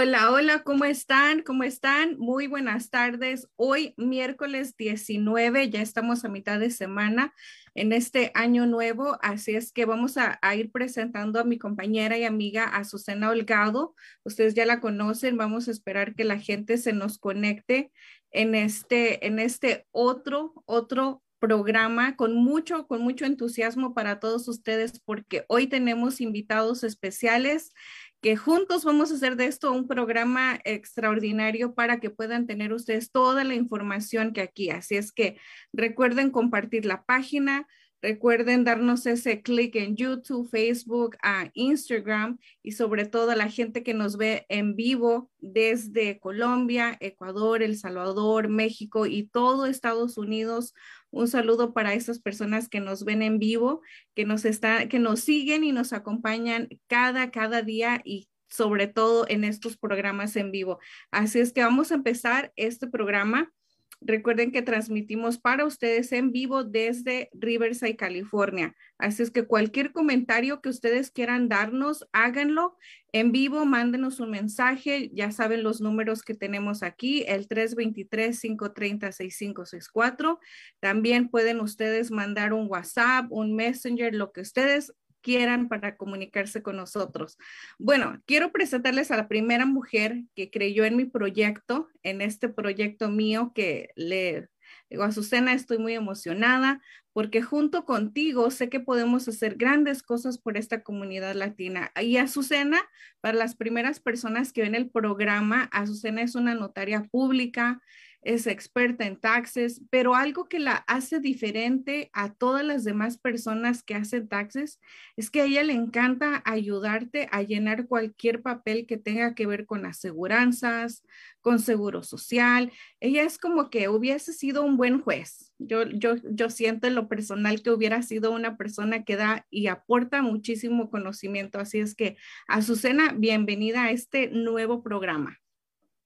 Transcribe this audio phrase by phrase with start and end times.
[0.00, 1.42] Hola, hola, ¿cómo están?
[1.42, 2.18] ¿Cómo están?
[2.18, 3.48] Muy buenas tardes.
[3.56, 7.34] Hoy, miércoles 19, ya estamos a mitad de semana
[7.74, 12.16] en este año nuevo, así es que vamos a, a, ir presentando a mi compañera
[12.16, 13.96] y amiga Azucena Holgado.
[14.22, 17.90] Ustedes ya la conocen, vamos a esperar que la gente se nos conecte
[18.30, 25.00] en este, en este otro, otro programa con mucho, con mucho entusiasmo para todos ustedes
[25.00, 27.72] porque hoy tenemos invitados especiales
[28.20, 33.12] que juntos vamos a hacer de esto un programa extraordinario para que puedan tener ustedes
[33.12, 34.70] toda la información que aquí.
[34.70, 35.38] Así es que
[35.72, 37.66] recuerden compartir la página,
[38.02, 43.82] recuerden darnos ese clic en YouTube, Facebook, a Instagram y sobre todo a la gente
[43.84, 50.74] que nos ve en vivo desde Colombia, Ecuador, El Salvador, México y todo Estados Unidos.
[51.10, 53.80] Un saludo para esas personas que nos ven en vivo,
[54.14, 59.26] que nos está, que nos siguen y nos acompañan cada, cada día y sobre todo
[59.28, 60.78] en estos programas en vivo.
[61.10, 63.52] Así es que vamos a empezar este programa
[64.00, 68.76] Recuerden que transmitimos para ustedes en vivo desde Riverside, California.
[68.96, 72.76] Así es que cualquier comentario que ustedes quieran darnos, háganlo
[73.12, 75.10] en vivo, mándenos un mensaje.
[75.12, 80.38] Ya saben los números que tenemos aquí, el 323-530-6564.
[80.78, 84.92] También pueden ustedes mandar un WhatsApp, un Messenger, lo que ustedes
[85.22, 87.38] quieran para comunicarse con nosotros.
[87.78, 93.10] Bueno, quiero presentarles a la primera mujer que creyó en mi proyecto, en este proyecto
[93.10, 94.48] mío que le
[94.90, 96.80] digo, Azucena, estoy muy emocionada
[97.12, 101.90] porque junto contigo sé que podemos hacer grandes cosas por esta comunidad latina.
[102.00, 102.80] Y Azucena,
[103.20, 107.80] para las primeras personas que ven el programa, Azucena es una notaria pública,
[108.28, 113.82] es experta en taxes, pero algo que la hace diferente a todas las demás personas
[113.82, 114.80] que hacen taxes
[115.16, 119.64] es que a ella le encanta ayudarte a llenar cualquier papel que tenga que ver
[119.64, 121.02] con aseguranzas,
[121.40, 122.70] con seguro social.
[123.00, 125.54] Ella es como que hubiese sido un buen juez.
[125.58, 129.68] Yo, yo, yo siento en lo personal que hubiera sido una persona que da y
[129.68, 131.58] aporta muchísimo conocimiento.
[131.58, 135.38] Así es que, Azucena, bienvenida a este nuevo programa.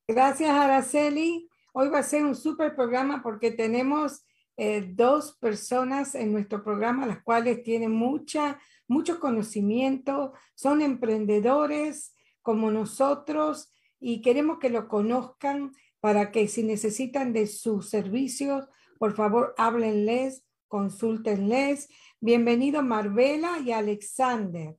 [0.06, 1.48] Gracias, Araceli.
[1.74, 4.26] Hoy va a ser un súper programa porque tenemos
[4.58, 12.70] eh, dos personas en nuestro programa, las cuales tienen mucha, mucho conocimiento, son emprendedores como
[12.70, 18.68] nosotros y queremos que lo conozcan para que si necesitan de sus servicios,
[18.98, 21.88] por favor, háblenles, consúltenles.
[22.20, 24.76] Bienvenido Marvela y Alexander.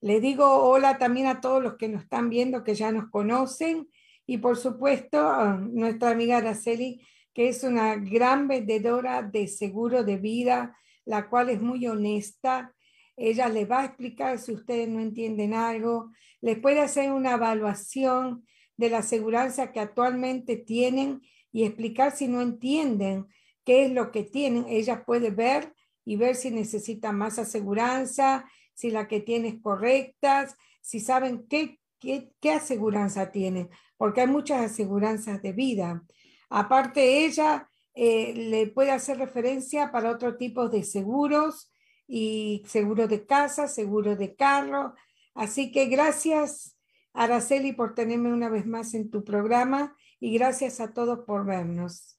[0.00, 3.88] Le digo hola también a todos los que nos están viendo, que ya nos conocen
[4.26, 7.02] y por supuesto, nuestra amiga Araceli
[7.34, 12.74] que es una gran vendedora de seguro de vida, la cual es muy honesta.
[13.16, 16.10] Ella les va a explicar si ustedes no entienden algo,
[16.40, 18.46] les puede hacer una evaluación
[18.76, 21.22] de la aseguranza que actualmente tienen
[21.52, 23.26] y explicar si no entienden
[23.64, 24.66] qué es lo que tienen.
[24.68, 25.72] Ella puede ver
[26.04, 28.44] y ver si necesita más aseguranza,
[28.74, 30.48] si la que tiene es correcta,
[30.80, 33.70] si saben qué, qué, qué aseguranza tienen,
[34.02, 36.02] porque hay muchas aseguranzas de vida.
[36.50, 41.72] Aparte, ella eh, le puede hacer referencia para otro tipo de seguros
[42.08, 44.96] y seguro de casa, seguro de carro.
[45.36, 46.76] Así que gracias,
[47.12, 52.18] Araceli, por tenerme una vez más en tu programa y gracias a todos por vernos.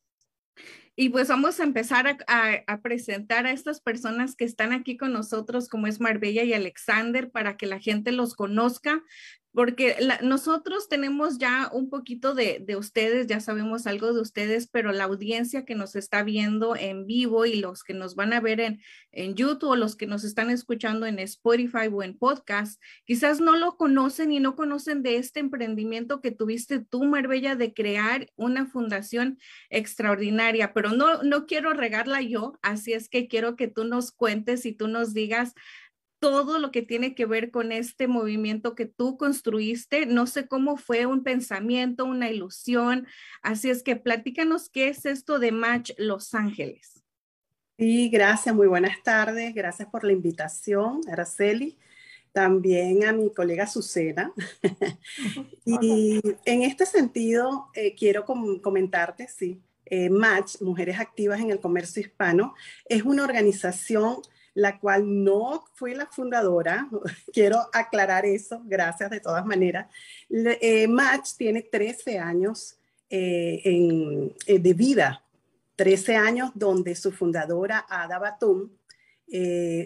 [0.95, 5.67] Y pues vamos a empezar a, presentar a estas personas que están aquí con nosotros,
[5.67, 9.01] como es Marbella y Alexander, para que la gente los conozca
[9.53, 15.03] porque nosotros tenemos ya un poquito de, ustedes, ya sabemos algo de ustedes, pero la
[15.03, 18.81] audiencia que nos está viendo en vivo y los que nos van a ver en,
[19.11, 23.55] en YouTube o los que nos están escuchando en Spotify o en podcast, quizás no
[23.55, 28.65] lo conocen y no conocen de este emprendimiento que tuviste tú, Marbella, de crear una
[28.65, 29.37] fundación
[29.69, 34.65] extraordinaria, pero no, no quiero regarla yo, así es que quiero que tú nos cuentes
[34.65, 35.53] y tú nos digas
[36.23, 40.05] todo lo que tiene que ver con este movimiento que tú construiste.
[40.05, 43.07] No sé cómo fue un pensamiento, una ilusión.
[43.41, 47.03] Así es que platícanos qué es esto de Match Los Ángeles.
[47.77, 49.53] Sí, gracias, muy buenas tardes.
[49.53, 51.77] Gracias por la invitación, Araceli.
[52.31, 54.31] También a mi colega Susana.
[55.65, 62.01] y en este sentido, eh, quiero comentarte, sí, eh, Match, Mujeres Activas en el Comercio
[62.01, 62.53] Hispano,
[62.85, 64.21] es una organización
[64.53, 66.89] la cual no fui la fundadora.
[67.33, 69.87] Quiero aclarar eso, gracias de todas maneras.
[70.29, 72.77] Eh, Match tiene 13 años
[73.09, 73.61] eh,
[74.45, 75.23] eh, de vida,
[75.75, 78.69] 13 años donde su fundadora, Ada Batum,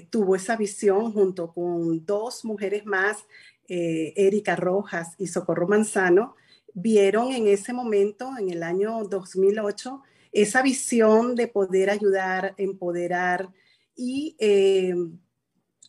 [0.09, 3.23] tuvo esa visión junto con dos mujeres más,
[3.65, 6.35] Erika Rojas y Socorro Manzano,
[6.73, 10.01] vieron en ese momento, en el año 2008,
[10.33, 13.49] esa visión de poder ayudar, empoderar,
[13.97, 14.95] y eh,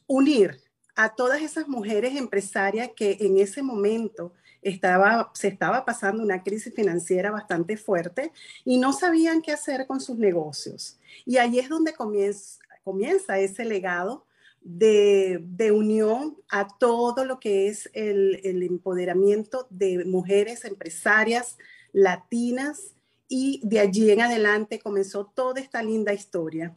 [0.07, 0.61] unir
[0.97, 4.33] a todas esas mujeres empresarias que en ese momento
[4.63, 8.33] estaba, se estaba pasando una crisis financiera bastante fuerte
[8.65, 10.99] y no sabían qué hacer con sus negocios.
[11.25, 14.25] Y ahí es donde comienza, comienza ese legado
[14.61, 21.59] de, de, unión a todo lo que es el, el empoderamiento de mujeres empresarias
[21.93, 22.95] latinas
[23.29, 26.75] y de allí en adelante comenzó toda esta linda historia.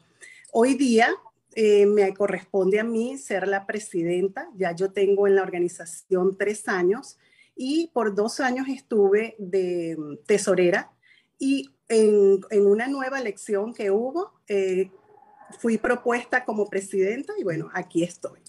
[0.54, 1.16] Hoy día
[1.56, 4.50] eh, me corresponde a mí ser la presidenta.
[4.58, 7.18] Ya yo tengo en la organización tres años
[7.56, 10.92] y por dos años estuve de mm, tesorera
[11.40, 14.92] y en, una nueva elección que hubo, eh,
[15.60, 18.42] fui propuesta como presidenta y bueno, aquí estoy.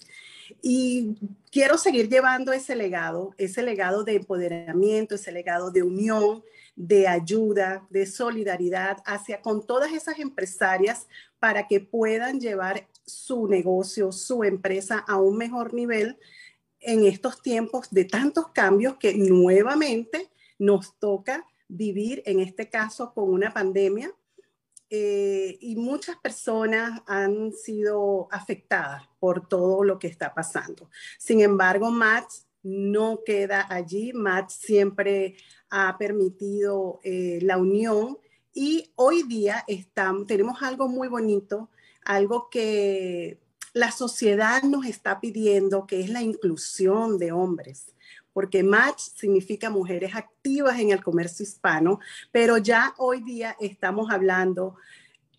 [0.61, 1.15] Y
[1.51, 6.43] quiero seguir llevando ese legado, ese legado de empoderamiento, ese legado de unión,
[6.75, 11.07] de ayuda, de solidaridad hacia con todas esas empresarias
[11.43, 16.17] para que puedan llevar su negocio, su empresa a un mejor nivel
[16.79, 23.29] en estos tiempos de tantos cambios que nuevamente nos toca vivir, en este caso con
[23.29, 24.09] una pandemia,
[24.89, 30.89] eh, y muchas personas han sido afectadas por todo lo que está pasando.
[31.19, 34.13] Sin embargo, Max no queda allí.
[34.13, 35.35] Max siempre
[35.69, 38.17] ha permitido eh, la unión
[38.53, 39.65] y hoy día
[40.27, 41.69] tenemos algo muy bonito,
[42.05, 43.39] algo que
[43.73, 47.93] la sociedad nos está pidiendo, que es la inclusión de hombres
[48.33, 51.99] porque match significa mujeres activas en el comercio hispano,
[52.31, 54.75] pero ya hoy día estamos hablando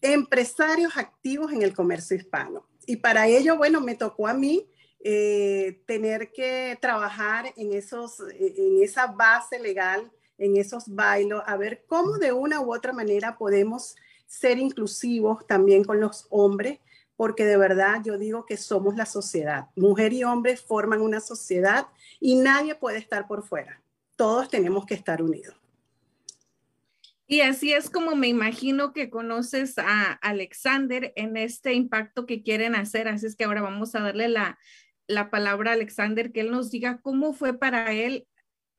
[0.00, 2.66] empresarios activos en el comercio hispano.
[2.86, 4.66] Y para ello, bueno, me tocó a mí
[5.02, 10.10] eh, tener que trabajar en, esos, en esa base legal
[10.44, 13.96] en esos bailos, a ver cómo de una u otra manera podemos
[14.26, 16.80] ser inclusivos también con los hombres,
[17.16, 19.68] porque de verdad yo digo que somos la sociedad.
[19.76, 21.86] Mujer y hombre forman una sociedad
[22.20, 23.80] y nadie puede estar por fuera.
[24.16, 25.54] Todos tenemos que estar unidos.
[27.26, 32.74] Y así es como me imagino que conoces a Alexander en este impacto que quieren
[32.74, 33.08] hacer.
[33.08, 34.58] Así es que ahora vamos a darle la,
[35.06, 38.26] la palabra a Alexander, que él nos diga cómo fue para él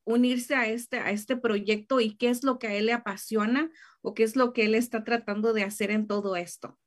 [0.06, 3.70] unirse a este, a este proyecto y qué es lo que a él le apasiona
[4.02, 6.78] o qué es lo que él está tratando de hacer en todo esto.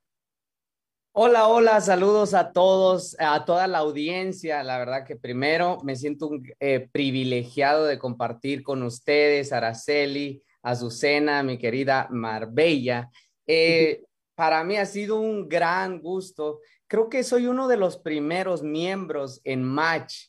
[1.12, 4.62] Hola, hola, saludos a todos, a toda la audiencia.
[4.62, 11.42] La verdad que primero me siento un, eh, privilegiado de compartir con ustedes, Araceli, Azucena,
[11.42, 13.10] mi querida Marbella.
[13.48, 14.04] Eh,
[14.37, 16.60] para mí ha sido un gran gusto.
[16.87, 20.28] Creo que soy uno de los primeros miembros en Match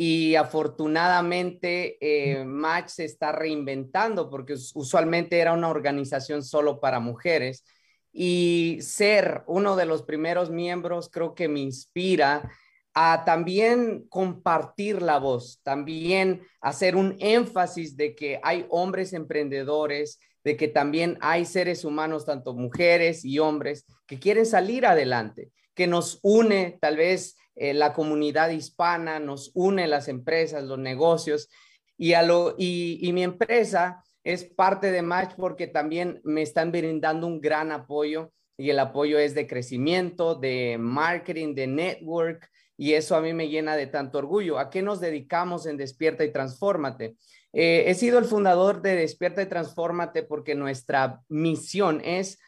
[0.00, 7.64] y afortunadamente eh, Match se está reinventando porque usualmente era una organización solo para mujeres
[8.12, 12.48] y ser uno de los primeros miembros creo que me inspira
[12.94, 20.56] a también compartir la voz, también hacer un énfasis de que hay hombres emprendedores, de
[20.56, 26.20] que también hay seres humanos, tanto mujeres y hombres, que quieren salir adelante, que nos
[26.22, 31.48] une tal vez eh, la comunidad hispana, nos une las empresas, los negocios,
[31.96, 37.26] y, a lo, y, mi empresa es parte de Match porque también me están brindando
[37.26, 43.16] un gran apoyo y el apoyo es de crecimiento, de marketing, de network, y eso
[43.16, 44.58] a mí me llena de tanto orgullo.
[44.58, 47.16] ¿A qué nos dedicamos en Despierta y Transfórmate?
[47.52, 52.38] Eh, he sido el fundador de Despierta y Transfórmate porque nuestra misión es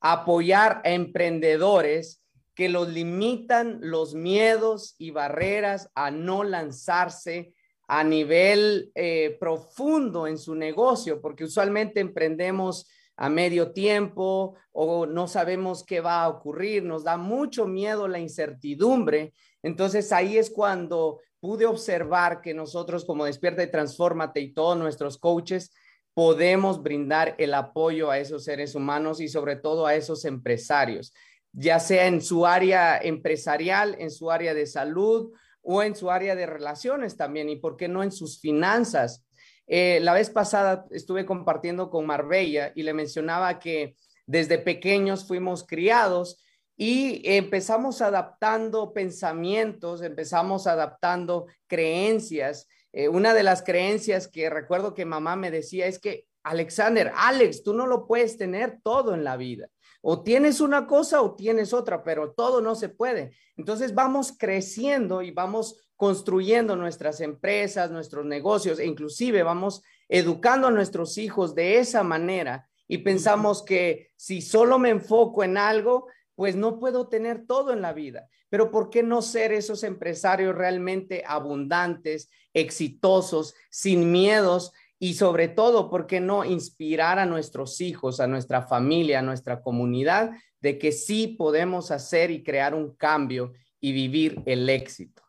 [0.00, 2.19] apoyar a emprendedores
[2.60, 7.54] que los limitan los miedos y barreras a no lanzarse
[7.88, 12.86] a nivel eh, profundo en su negocio, porque usualmente emprendemos
[13.16, 18.18] a medio tiempo o no sabemos qué va a ocurrir, nos da mucho miedo la
[18.18, 19.32] incertidumbre.
[19.62, 25.16] Entonces ahí es cuando pude observar que nosotros como Despierta y Transfórmate y todos nuestros
[25.16, 25.72] coaches
[26.12, 31.14] podemos brindar el apoyo a esos seres humanos y sobre todo a esos empresarios,
[31.52, 36.34] ya sea en su área empresarial, en su área de salud o en su área
[36.36, 39.26] de relaciones también, y por qué no en sus finanzas.
[39.66, 43.94] Eh, la vez pasada estuve compartiendo con Marbella y le mencionaba que
[44.26, 46.42] desde pequeños fuimos criados
[46.76, 52.68] y empezamos adaptando pensamientos, empezamos adaptando creencias.
[52.92, 57.62] Eh, una de las creencias que recuerdo que mamá me decía es que, Alexander, Alex,
[57.62, 59.68] tú no lo puedes tener todo en la vida.
[60.02, 63.32] O tienes una cosa o tienes otra, pero todo no se puede.
[63.56, 70.70] Entonces vamos creciendo y vamos construyendo nuestras empresas, nuestros negocios e inclusive vamos educando a
[70.70, 76.56] nuestros hijos de esa manera y pensamos que si solo me enfoco en algo, pues
[76.56, 78.28] no puedo tener todo en la vida.
[78.48, 85.88] Pero ¿por qué no ser esos empresarios realmente abundantes, exitosos, sin miedos y sobre todo,
[85.88, 90.92] ¿por qué no inspirar a nuestros hijos, a nuestra familia, a nuestra comunidad de que
[90.92, 95.22] sí podemos hacer y crear un cambio y vivir el éxito?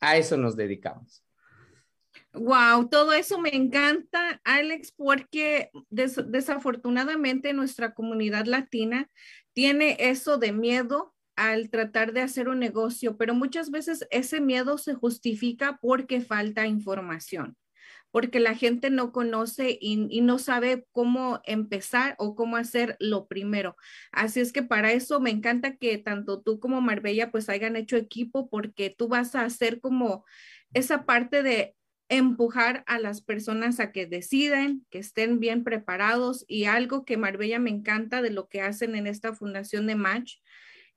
[0.00, 1.24] A eso nos dedicamos.
[2.34, 9.08] Wow, todo eso me encanta, Alex, porque desafortunadamente nuestra comunidad latina
[9.54, 14.76] tiene eso de miedo al tratar de hacer un negocio, pero muchas veces ese miedo
[14.76, 17.56] se justifica porque falta información
[18.16, 23.76] porque la gente no conoce y, no sabe cómo empezar o cómo hacer lo primero.
[24.10, 27.98] Así es que para eso me encanta que tanto tú como Marbella pues hayan hecho
[27.98, 30.24] equipo porque tú vas a hacer como
[30.72, 31.76] esa parte de
[32.08, 37.58] empujar a las personas a que deciden, que estén bien preparados y algo que Marbella
[37.58, 40.36] me encanta de lo que hacen en esta fundación de Match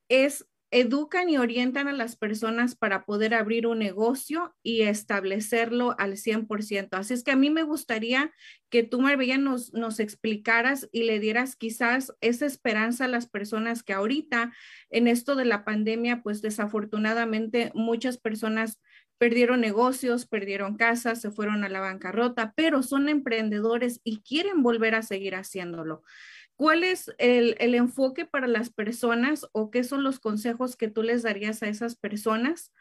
[0.08, 6.18] es educan y orientan a las personas para poder abrir un negocio y establecerlo al
[6.18, 6.90] 100%.
[6.92, 8.32] Así es que a mí me gustaría
[8.70, 13.82] que tú, Marbella, nos, nos explicaras y le dieras quizás esa esperanza a las personas
[13.82, 14.54] que ahorita
[14.92, 18.80] en esto de la pandemia, pues desafortunadamente muchas personas
[19.20, 24.96] perdieron negocios, perdieron casas, se fueron a la bancarrota, pero son emprendedores y quieren volver
[24.96, 26.04] a seguir haciéndolo.
[26.60, 31.24] ¿Cuál es el, enfoque para las personas o qué son los consejos que tú les
[31.24, 32.74] darías a esas personas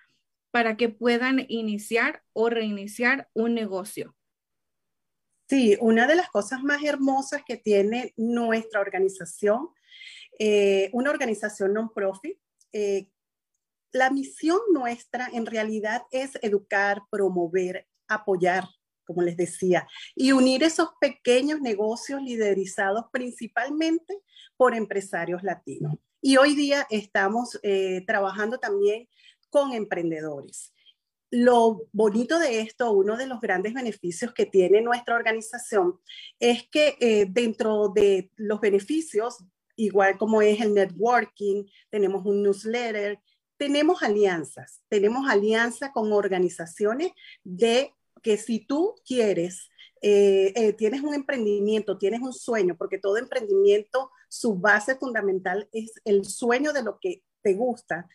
[0.50, 4.16] para que puedan iniciar o reiniciar un negocio?
[5.48, 9.68] Sí, una de las cosas más hermosas que tiene nuestra organización,
[10.40, 12.36] eh, una organización non-profit,
[12.72, 13.12] eh,
[13.92, 18.64] la misión nuestra en realidad es educar, promover, apoyar
[19.08, 24.20] como les decía, y unir esos pequeños negocios liderizados principalmente
[24.58, 25.94] por empresarios latinos.
[26.20, 29.08] Y hoy día estamos eh, trabajando también
[29.48, 30.74] con emprendedores.
[31.30, 35.98] Lo bonito de esto, uno de los grandes beneficios que tiene nuestra organización
[36.38, 39.42] es que eh, dentro de los beneficios,
[39.76, 43.18] igual como es el networking, tenemos un newsletter,
[43.58, 47.12] tenemos alianzas, tenemos alianzas con organizaciones
[47.42, 49.68] de que si tú quieres,
[50.00, 55.92] eh, eh, tienes un emprendimiento, tienes un sueño, porque todo emprendimiento, su base fundamental es
[56.04, 58.08] el sueño de lo que te gusta.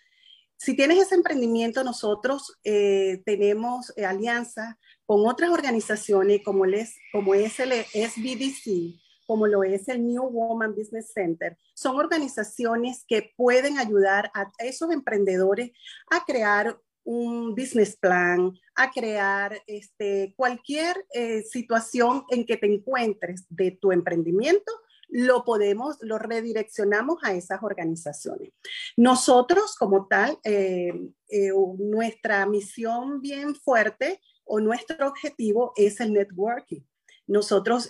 [0.56, 7.60] Si tienes ese emprendimiento, nosotros eh, tenemos alianzas con otras organizaciones como, es, como es
[7.60, 14.32] el SBDC, como lo es el New Woman Business Center, son organizaciones que pueden ayudar
[14.34, 15.72] a esos emprendedores
[16.10, 23.46] a crear un business plan, a crear este, cualquier eh, situación en que te encuentres
[23.50, 24.72] de tu emprendimiento,
[25.10, 28.52] lo podemos, lo redireccionamos a esas organizaciones.
[28.98, 30.92] Nosotros como tal, eh,
[31.30, 36.82] eh, nuestra misión bien fuerte o nuestro objetivo es el networking.
[37.28, 37.90] Nosotros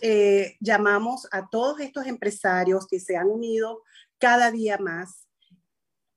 [0.60, 3.82] llamamos a todos estos empresarios que se han unido
[4.20, 5.28] cada día más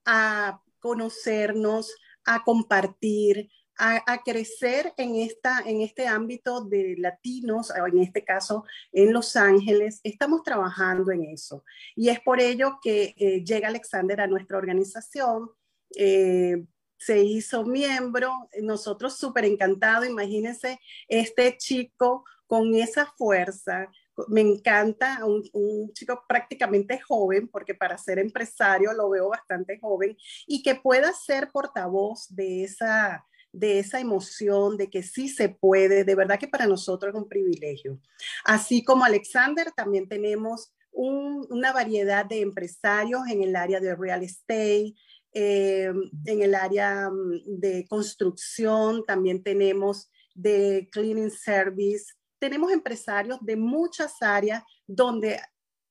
[0.05, 1.95] a conocernos,
[2.27, 9.13] a compartir, a, crecer en, esta, en este ámbito de latinos, en este caso en
[9.13, 10.01] Los Ángeles.
[10.03, 11.65] Estamos trabajando en eso.
[11.95, 15.51] Y es por ello que eh, llega Alexander a nuestra organización.
[15.97, 16.65] Eh,
[16.99, 23.91] se hizo miembro, nosotros súper encantados, imagínense este chico con esa fuerza,
[24.29, 30.17] me encanta, un, un, chico prácticamente joven, porque para ser empresario lo veo bastante joven,
[30.47, 36.05] y que pueda ser portavoz de esa, de esa emoción, de que sí se puede,
[36.05, 37.99] de verdad que para nosotros es un privilegio.
[38.45, 44.95] Así como Alexander, también tenemos una variedad de empresarios en el área de real estate,
[45.33, 45.93] eh,
[46.25, 54.21] en el área mm, de construcción, también tenemos de cleaning service, tenemos empresarios de muchas
[54.21, 55.41] áreas donde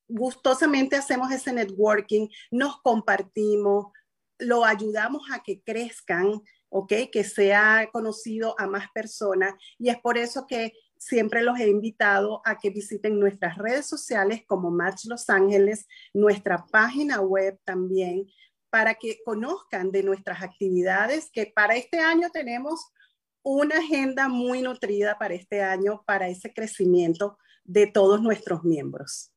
[0.07, 3.87] gustosamente hacemos ese networking, nos compartimos,
[4.37, 6.41] lo ayudamos a que crezcan,
[6.77, 6.91] ¿ok?
[7.09, 12.41] Que sea conocido a más personas y es por eso que siempre los he invitado
[12.43, 18.27] a que visiten nuestras redes sociales como Match Los Ángeles, nuestra página web también,
[18.69, 22.91] para que conozcan de nuestras actividades que para este año tenemos
[23.41, 29.31] una agenda muy nutrida para este año, para ese crecimiento de todos nuestros miembros.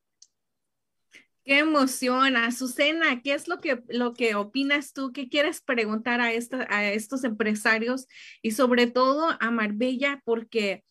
[1.48, 5.14] Qué emoción, Azucena, ¿qué es lo que, lo que opinas tú?
[5.14, 8.06] ¿Qué quieres preguntar a, a estos empresarios
[8.42, 10.20] y sobre todo a Marbella?
[10.26, 10.84] Porque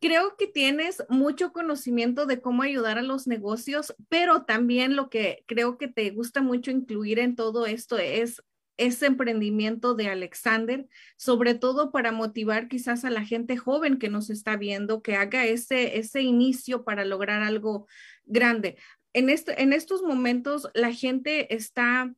[0.00, 5.44] creo que tienes mucho conocimiento de cómo ayudar a los negocios, pero también lo que
[5.46, 8.42] creo que te gusta mucho incluir en todo esto es
[8.76, 14.30] ese emprendimiento de Alexander, sobre todo para motivar quizás a la gente joven que nos
[14.30, 17.86] está viendo, que haga ese, ese inicio para lograr algo
[18.24, 18.76] grande.
[19.12, 22.12] En, este, en estos momentos la gente está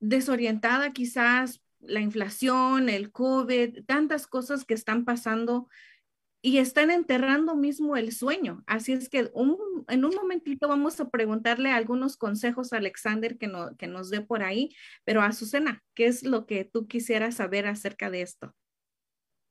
[0.00, 5.68] desorientada quizás, la inflación, el COVID, tantas cosas que están pasando
[6.46, 8.62] y están enterrando mismo el sueño.
[8.66, 9.30] Así es que
[9.88, 14.20] en un momentito vamos a preguntarle algunos consejos a Alexander que, no, que nos dé
[14.20, 14.68] por ahí,
[15.04, 18.54] pero Azucena, ¿qué es lo que tú quisieras saber acerca de esto?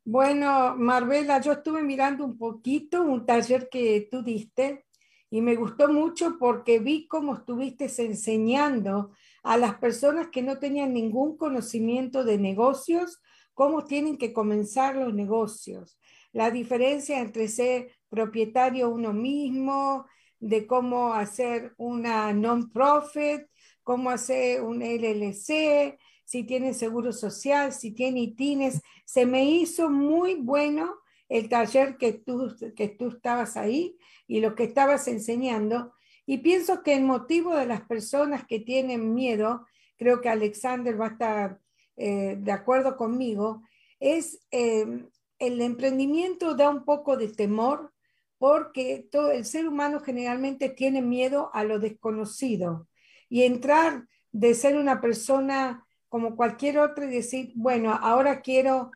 [0.06, 4.86] Bueno, Marbella, yo estuve mirando un poquito un taller que tú diste
[5.32, 10.94] y me gustó mucho porque vi cómo estuviste enseñando a las personas que no tenían
[10.94, 13.20] ningún conocimiento de negocios,
[13.56, 15.98] cómo tienen que comenzar los negocios
[16.34, 20.06] la diferencia entre ser propietario uno mismo,
[20.40, 23.48] de cómo hacer una non-profit,
[23.82, 28.82] cómo hacer un LLC, si tiene seguro social, si tiene ITINES.
[29.06, 30.96] Se me hizo muy bueno
[31.30, 35.94] el taller que tú, que tú estabas ahí y lo que estabas enseñando.
[36.26, 39.66] Y pienso que el motivo de las personas que tienen miedo,
[39.98, 41.60] creo que Alexander va a estar
[41.96, 43.62] eh, de acuerdo conmigo,
[44.00, 45.06] es eh,
[45.48, 47.94] el emprendimiento da un poco de temor
[48.38, 52.88] porque todo el ser humano generalmente tiene miedo a lo desconocido
[53.30, 58.92] y entrar de ser una persona como cualquier otra y decir, bueno, ahora quiero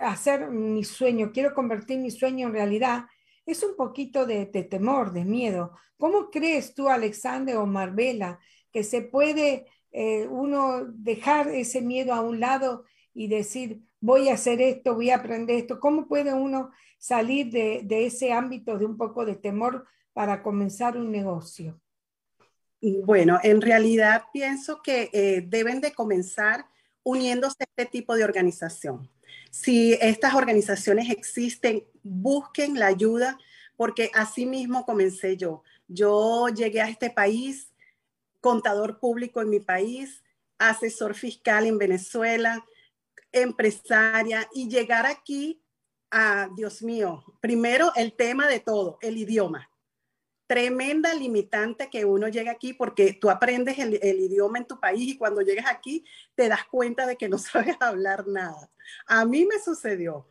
[0.00, 3.06] hacer mi sueño, quiero convertir mi sueño en realidad,
[3.46, 5.72] es un poquito de, temor, de miedo.
[5.96, 8.38] ¿Cómo crees tú, Alexander o Marbella,
[8.72, 14.34] que se puede eh, uno dejar ese miedo a un lado y decir, voy a
[14.34, 15.80] hacer esto, voy a aprender esto.
[15.80, 21.10] ¿Cómo puede uno salir de, ese ámbito de un poco de temor para comenzar un
[21.10, 21.80] negocio?
[22.80, 26.66] Bueno, en realidad pienso que eh, deben de comenzar
[27.02, 29.10] uniéndose a este tipo de organización.
[29.50, 33.38] Si estas organizaciones existen, busquen la ayuda,
[33.76, 35.62] porque así mismo comencé yo.
[35.88, 37.72] Yo llegué a este país,
[38.40, 40.22] contador público en mi país,
[40.58, 42.64] asesor fiscal en Venezuela,
[43.32, 45.62] empresaria y llegar aquí
[46.10, 49.70] a, Dios mío, primero el tema de todo, el idioma.
[50.46, 55.18] tremenda limitante que uno llega aquí porque tú aprendes el, idioma en tu país y
[55.18, 58.70] cuando llegas aquí te das cuenta de que no sabes hablar nada.
[59.06, 60.26] A mí me sucedió.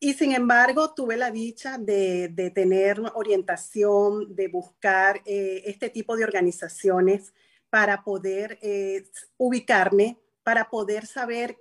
[0.00, 6.24] Y sin embargo, tuve la dicha de, tener orientación, de buscar eh, este tipo de
[6.24, 7.32] organizaciones
[7.70, 11.58] para poder eh, ubicarme, para poder saber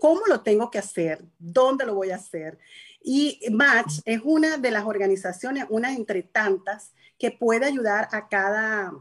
[0.00, 2.58] cómo lo tengo que hacer, dónde lo voy a hacer.
[3.02, 8.92] Y Match es una de las organizaciones, una entre tantas, que puede ayudar a cada,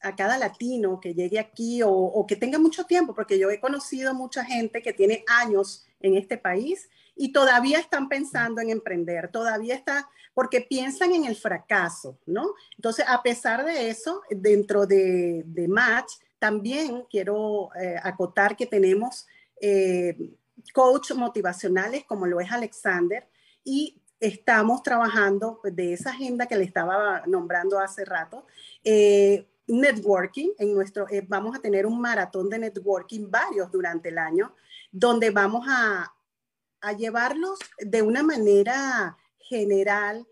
[0.00, 4.14] a cada latino que llegue aquí o, que tenga mucho tiempo, porque yo he conocido
[4.14, 9.74] mucha gente que tiene años en este país y todavía están pensando en emprender, todavía
[9.74, 12.54] está, porque piensan en el fracaso, ¿no?
[12.76, 19.26] Entonces, a pesar de eso, dentro de, de Match, también quiero eh, acotar que tenemos
[19.60, 20.34] eh,
[20.72, 23.28] coach motivacionales como lo es Alexander,
[23.64, 28.46] y estamos trabajando de esa agenda que le estaba nombrando hace rato.
[28.82, 34.18] Eh, networking, en nuestro, eh, vamos a tener un maratón de networking, varios durante el
[34.18, 34.54] año,
[34.92, 36.14] donde vamos a,
[36.80, 40.26] a llevarlos de una manera general,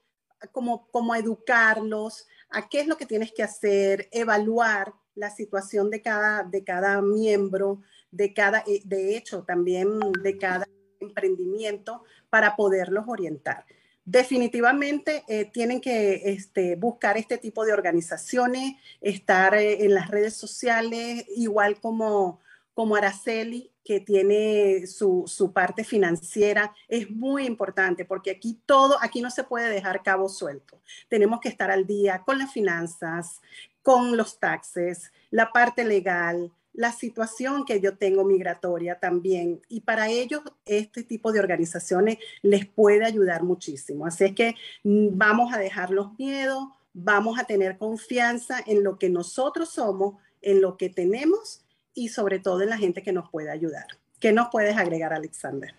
[0.52, 6.02] como, como educarlos, a qué es lo que tienes que hacer, evaluar la situación de
[6.02, 7.82] cada, de cada miembro,
[8.14, 10.66] de cada, eh, de hecho, también de cada
[11.00, 13.64] emprendimiento para poderlos orientar.
[14.04, 20.34] Definitivamente eh, tienen que este, buscar este tipo de organizaciones, estar eh, en las redes
[20.34, 22.40] sociales, igual como,
[22.74, 29.20] como Araceli, que tiene su, su, parte financiera, es muy importante porque aquí todo, aquí
[29.20, 30.80] no se puede dejar cabo suelto.
[31.08, 33.40] Tenemos que estar al día con las finanzas,
[33.82, 39.62] con los taxes, la parte legal, la situación que yo tengo migratoria también.
[39.68, 44.06] Y para ellos, este tipo de organizaciones les puede ayudar muchísimo.
[44.06, 48.98] Así es que mm, vamos a dejar los miedos, vamos a tener confianza en lo
[48.98, 53.30] que nosotros somos, en lo que tenemos y sobre todo en la gente que nos
[53.30, 53.86] puede ayudar.
[54.18, 55.74] ¿Qué nos puedes agregar, Alexander?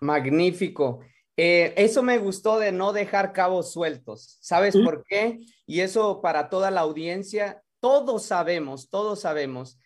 [0.00, 1.00] Magnífico.
[1.36, 4.38] Eh, eso me gustó de no dejar cabos sueltos.
[4.40, 5.40] ¿Sabes por qué?
[5.66, 9.78] Y eso para toda la audiencia, todos sabemos, todos sabemos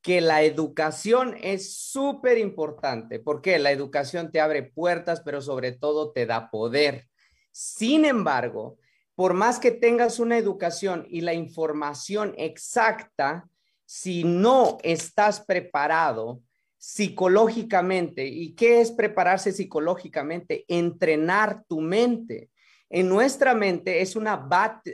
[0.00, 6.12] que la educación es súper importante, porque la educación te abre puertas, pero sobre todo
[6.12, 7.08] te da poder.
[7.50, 8.78] Sin embargo,
[9.14, 13.50] por más que tengas una educación y la información exacta,
[13.84, 16.40] si no estás preparado
[16.78, 20.64] psicológicamente, ¿y qué es prepararse psicológicamente?
[20.68, 22.48] Entrenar tu mente.
[22.88, 24.48] En nuestra mente es una,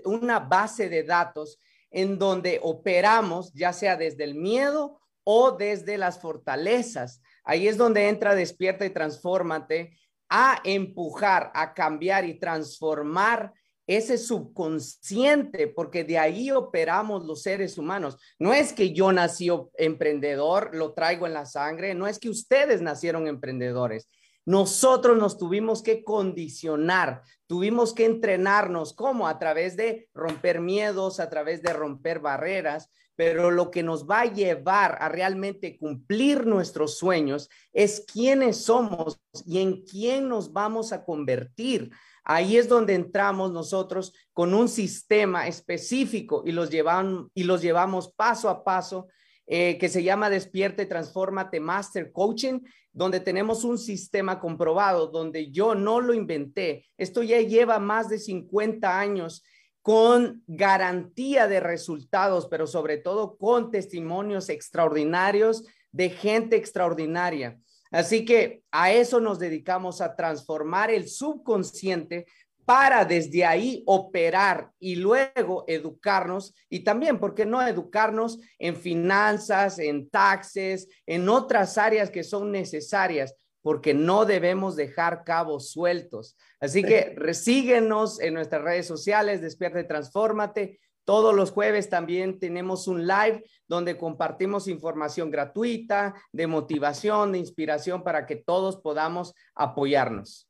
[0.04, 1.60] una base de datos
[1.90, 7.22] en donde operamos, ya sea desde el miedo o desde las fortalezas.
[7.44, 9.98] Ahí es donde entra despierta y transfórmate
[10.28, 13.52] a empujar, a cambiar y transformar
[13.88, 18.18] ese subconsciente, porque de ahí operamos los seres humanos.
[18.38, 19.48] No es que yo nací
[19.78, 24.06] emprendedor, lo traigo en la sangre, no es que ustedes nacieron emprendedores,
[24.48, 31.28] nosotros nos tuvimos que condicionar, tuvimos que entrenarnos, como a través de romper miedos, a
[31.28, 36.96] través de romper barreras, pero lo que nos va a llevar a realmente cumplir nuestros
[36.96, 41.90] sueños es quiénes somos y en quién nos vamos a convertir.
[42.24, 48.14] Ahí es donde entramos nosotros con un sistema específico y los, llevan, y los llevamos
[48.14, 49.08] paso a paso
[49.50, 52.60] eh, que se llama Despierte, Transfórmate Master Coaching,
[52.92, 56.84] donde tenemos un sistema comprobado, donde yo no lo inventé.
[56.98, 59.42] Esto ya lleva más de 50 años
[59.80, 67.58] con garantía de resultados, pero sobre todo con testimonios extraordinarios de gente extraordinaria.
[67.90, 72.26] Así que a eso nos dedicamos, a transformar el subconsciente
[72.68, 79.78] para desde ahí operar y luego educarnos y también, ¿por qué no educarnos en finanzas,
[79.78, 83.34] en taxes, en otras áreas que son necesarias?
[83.62, 86.36] Porque no debemos dejar cabos sueltos.
[86.60, 90.78] Así que resíguenos en nuestras redes sociales, Despierte Transfórmate.
[91.06, 98.04] Todos los jueves también tenemos un live donde compartimos información gratuita, de motivación, de inspiración
[98.04, 100.47] para que todos podamos apoyarnos.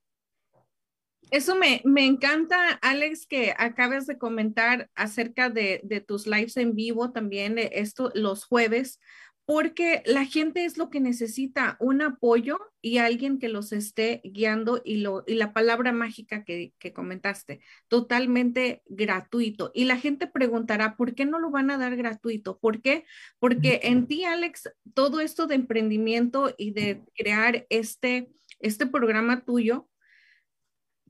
[1.31, 7.59] Eso me, encanta, Alex, que acabas de comentar acerca de, tus lives en vivo también,
[7.59, 8.99] esto los jueves,
[9.45, 14.81] porque la gente es lo que necesita, un apoyo y alguien que los esté guiando
[14.85, 19.71] y, lo, y la palabra mágica que, que comentaste, totalmente gratuito.
[19.75, 22.59] Y la gente preguntará, ¿por qué no lo van a dar gratuito?
[22.59, 23.05] ¿Por qué?
[23.39, 29.89] Porque en ti, Alex, todo esto de emprendimiento y de crear este, este programa tuyo,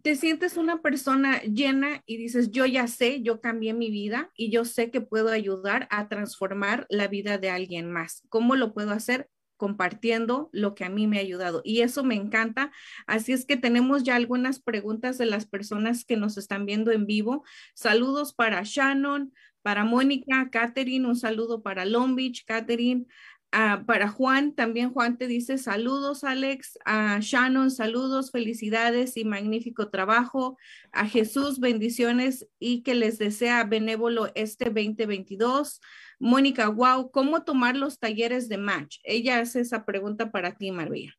[0.08, 4.50] te sientes una persona llena y dices, yo ya sé, yo cambié mi vida y
[4.50, 8.22] yo sé que puedo ayudar a transformar la vida de alguien más.
[8.30, 9.28] ¿Cómo lo puedo hacer?
[9.58, 11.62] compartiendo lo que a mí me ha ayudado.
[11.64, 12.70] Y eso me encanta.
[13.08, 17.06] Así es que tenemos ya algunas preguntas de las personas que nos están viendo en
[17.06, 17.44] vivo.
[17.74, 23.06] Saludos para Shannon, para Mónica, Catherine, un saludo para Long Beach, Catherine,
[23.50, 26.78] Ah, para Juan, también Juan te dice saludos, Alex.
[26.84, 30.58] A Shannon, saludos, felicidades y magnífico trabajo.
[30.92, 35.80] A Jesús, bendiciones y que les desea benévolo este 2022.
[36.18, 38.98] Mónica, wow, ¿cómo tomar los talleres de match?
[39.02, 41.14] Ella hace esa pregunta para ti, María.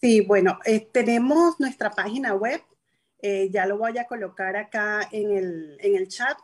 [0.00, 2.60] Sí, bueno, eh, tenemos nuestra página web.
[3.22, 6.36] Eh, ya lo voy a colocar acá en el, en el chat.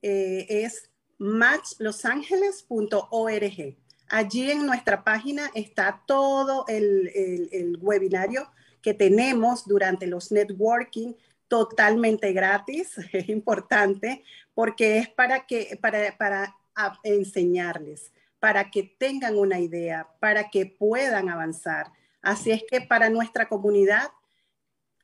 [0.00, 3.83] Eh, es matchlosangeles.org.
[4.08, 8.50] Allí en nuestra página está todo el, webinario
[8.82, 11.14] que tenemos durante los networking
[11.48, 12.96] totalmente gratis.
[13.12, 16.54] Es importante porque es para, que, para, para
[17.02, 21.86] enseñarles, para que tengan una idea, para que puedan avanzar.
[22.22, 24.10] Así es que para nuestra comunidad,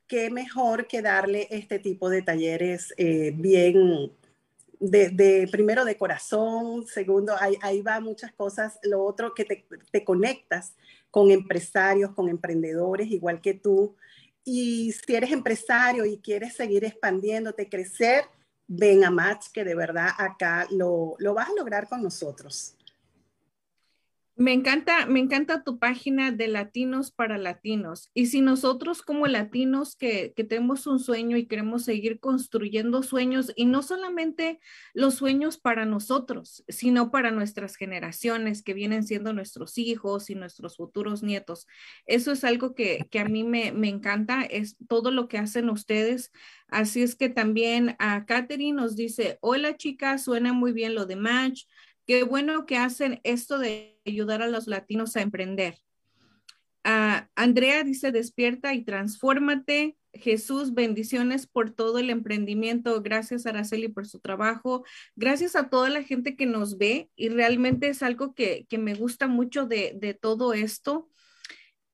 [0.07, 4.11] qué mejor que darle este tipo de talleres eh, bien,
[4.81, 10.73] de, primero de corazón, segundo, ahí, va muchas cosas, lo otro que te, conectas
[11.11, 13.95] con empresarios, con emprendedores igual que tú.
[14.43, 18.25] Y si eres empresario y quieres seguir expandiéndote, crecer,
[18.67, 22.75] ven a Match, que de verdad acá lo, lo vas a lograr con nosotros.
[24.37, 28.09] Me encanta, me encanta tu página de latinos para latinos.
[28.13, 33.51] Y si nosotros como latinos que, que, tenemos un sueño y queremos seguir construyendo sueños,
[33.57, 34.59] y no solamente
[34.93, 40.77] los sueños para nosotros, sino para nuestras generaciones que vienen siendo nuestros hijos y nuestros
[40.77, 41.67] futuros nietos,
[42.05, 45.69] eso es algo que, que a mí me, me, encanta, es todo lo que hacen
[45.69, 46.31] ustedes.
[46.69, 51.17] Así es que también a Katherine nos dice, hola chicas, suena muy bien lo de
[51.17, 51.65] Match.
[52.11, 55.77] Qué bueno que hacen esto de ayudar a los latinos a emprender.
[56.83, 59.95] Ah, Andrea dice, despierta y transfórmate.
[60.11, 63.01] Jesús, bendiciones por todo el emprendimiento.
[63.01, 64.83] Gracias, Araceli, por su trabajo.
[65.15, 69.27] Gracias a toda la gente que nos ve y realmente es algo que, me gusta
[69.27, 71.07] mucho de, todo esto.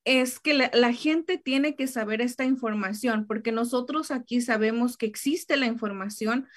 [0.04, 5.58] Es que la, gente tiene que saber esta información porque nosotros aquí sabemos que existe
[5.58, 6.48] la información,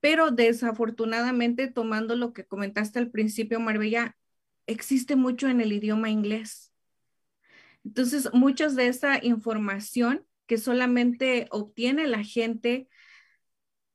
[0.00, 4.16] pero desafortunadamente, tomando lo que comentaste al principio, Marbella,
[4.66, 6.72] existe mucho en el idioma inglés.
[7.84, 12.88] Entonces, muchas de esa información que solamente obtiene la gente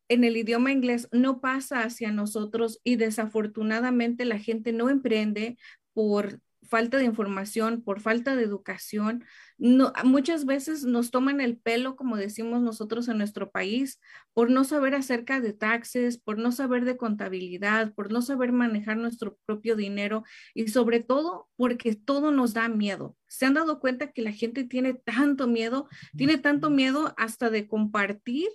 [0.08, 5.58] en el idioma inglés no pasa hacia nosotros y desafortunadamente la gente no emprende
[5.94, 9.26] por falta de información, por falta de educación.
[9.58, 14.00] No, muchas veces nos toman el pelo, como decimos nosotros en nuestro país,
[14.34, 18.96] por no saber acerca de taxes, por no saber de contabilidad, por no saber manejar
[18.96, 23.18] nuestro propio dinero y sobre todo porque todo nos da miedo.
[23.28, 27.68] Se han dado cuenta que la gente tiene tanto miedo, tiene tanto miedo hasta de
[27.68, 28.48] compartir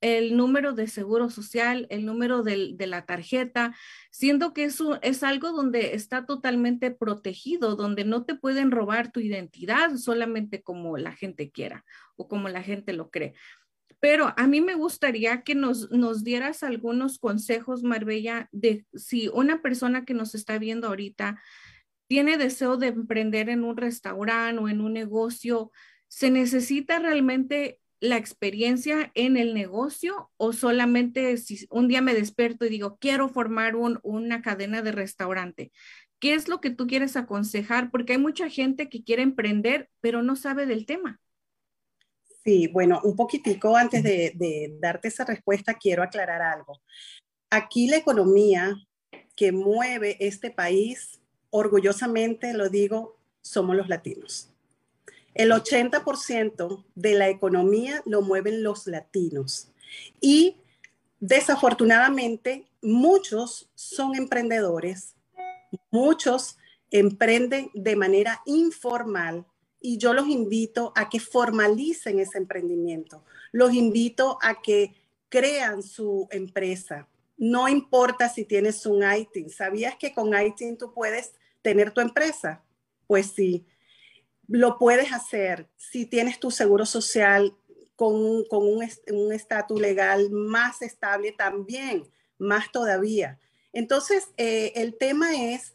[0.00, 3.74] el número de seguro social, el número de la tarjeta,
[4.10, 9.20] siendo que eso es algo donde está totalmente protegido, donde no te pueden robar tu
[9.20, 11.84] identidad solamente como la gente quiera
[12.16, 13.34] o como la gente lo cree.
[14.00, 19.60] Pero a mí me gustaría que nos, nos dieras algunos consejos, Marbella, de si una
[19.60, 21.40] persona que nos está viendo ahorita
[22.06, 25.72] tiene deseo de emprender en un restaurante o en un negocio,
[26.06, 32.64] se necesita realmente la experiencia en el negocio o solamente si un día me despierto
[32.64, 35.72] y digo, quiero formar una cadena de restaurante?
[36.20, 37.90] ¿Qué es lo que tú quieres aconsejar?
[37.90, 41.20] Porque hay mucha gente que quiere emprender, pero no sabe del tema.
[42.44, 46.80] Sí, bueno, un poquitico antes de, de darte esa respuesta, quiero aclarar algo.
[47.50, 48.74] Aquí la economía
[49.36, 54.50] que mueve este país, orgullosamente lo digo, somos los latinos.
[55.38, 59.70] El 80% de la economía lo mueven los latinos.
[60.20, 60.56] Y
[61.20, 65.14] desafortunadamente, muchos son emprendedores,
[65.92, 66.58] muchos
[66.90, 69.46] emprenden de manera informal
[69.80, 73.22] y yo los invito a que formalicen ese emprendimiento.
[73.52, 74.96] Los invito a que
[75.28, 77.06] crean su empresa.
[77.36, 79.50] No importa si tienes un ITIN.
[79.50, 82.64] ¿Sabías que con ITIN tú puedes tener tu empresa?
[83.06, 83.64] Pues sí
[84.48, 87.54] lo puedes hacer si tienes tu seguro social
[87.94, 88.14] con,
[88.50, 92.08] un estatus legal más estable también,
[92.38, 93.38] más todavía.
[93.72, 95.74] Entonces, eh, el tema es,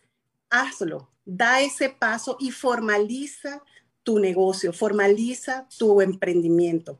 [0.49, 3.61] hazlo, da ese paso y formaliza
[4.03, 6.99] tu negocio, formaliza tu emprendimiento.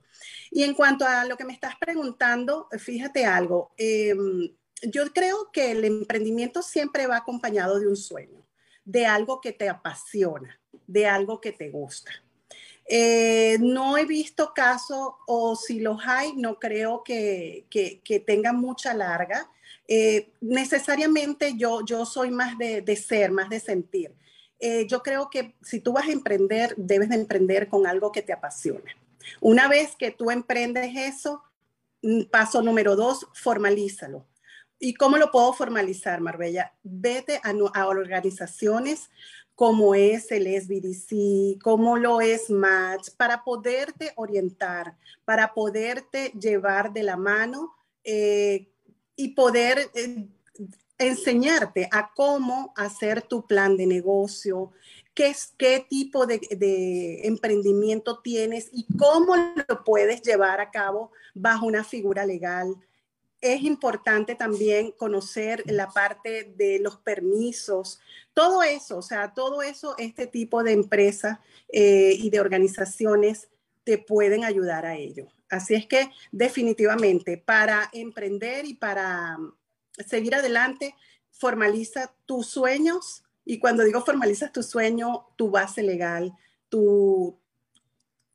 [0.52, 5.72] Y en cuanto a lo que me estás preguntando, fíjate algo, em, yo creo que
[5.72, 8.46] el emprendimiento siempre va acompañado de un sueño,
[8.86, 12.12] de algo que te apasiona, de algo que te gusta.
[12.86, 18.94] Eh, no he visto caso, o si los hay, no creo que, que, tengan mucha
[18.94, 19.50] larga.
[19.88, 24.14] Eh, necesariamente yo, yo soy más de, de ser, más de sentir.
[24.60, 28.22] Eh, yo creo que si tú vas a emprender, debes de emprender con algo que
[28.22, 28.96] te apasione.
[29.42, 31.44] Una vez que tú emprendes eso,
[32.02, 34.26] mm, paso número dos, formalízalo.
[34.80, 36.74] ¿Y cómo lo puedo formalizar, Marbella?
[36.84, 39.10] Vete a, a organizaciones
[39.56, 47.04] como es el SBDC, como lo es Match, para poderte orientar, para poderte llevar de
[47.04, 48.68] la mano eh,
[49.16, 50.28] y poder eh,
[50.98, 54.72] enseñarte a cómo hacer tu plan de negocio,
[55.14, 61.84] qué, qué tipo de, emprendimiento tienes y cómo lo puedes llevar a cabo bajo una
[61.84, 62.76] figura legal.
[63.44, 68.00] Es importante también conocer la parte de los permisos,
[68.34, 73.50] todo eso, o sea, todo eso, este tipo de empresas eh, y de organizaciones
[73.84, 75.28] te pueden ayudar a ello.
[75.50, 79.38] Así es que definitivamente para emprender y para
[80.08, 80.96] seguir adelante,
[81.32, 86.34] formaliza tus sueños y cuando digo formalizas tu sueño, tu base legal,
[86.70, 87.38] tu,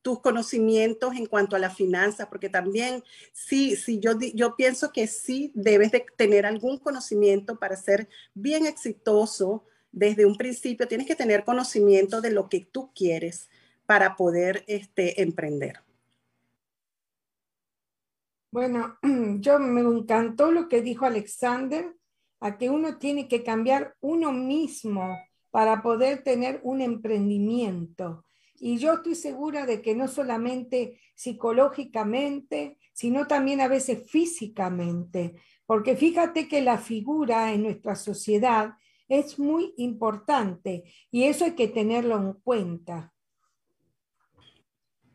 [0.08, 5.06] tus conocimientos en cuanto a la finanza, porque también sí, sí, yo, yo pienso que
[5.06, 10.88] sí debes de tener algún conocimiento para ser bien exitoso desde un principio.
[10.88, 13.50] Tienes que tener conocimiento de lo que tú quieres
[13.84, 15.82] para poder este, emprender.
[18.50, 18.96] Bueno,
[19.40, 21.94] yo me encantó lo que dijo Alexander,
[22.40, 25.18] a que uno tiene que cambiar uno mismo
[25.50, 28.24] para poder tener un emprendimiento.
[28.60, 35.96] Y yo estoy segura de que no solamente psicológicamente, sino también a veces físicamente, porque
[35.96, 38.74] fíjate que la figura en nuestra sociedad
[39.08, 43.14] es muy importante y eso hay que tenerlo en cuenta.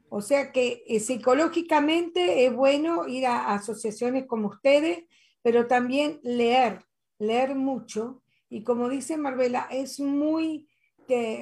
[0.09, 5.05] O sea que eh, psicológicamente es bueno ir a, asociaciones como ustedes,
[5.41, 6.85] pero también leer,
[7.17, 8.21] leer mucho.
[8.47, 10.69] Y como dice Marbella, es muy,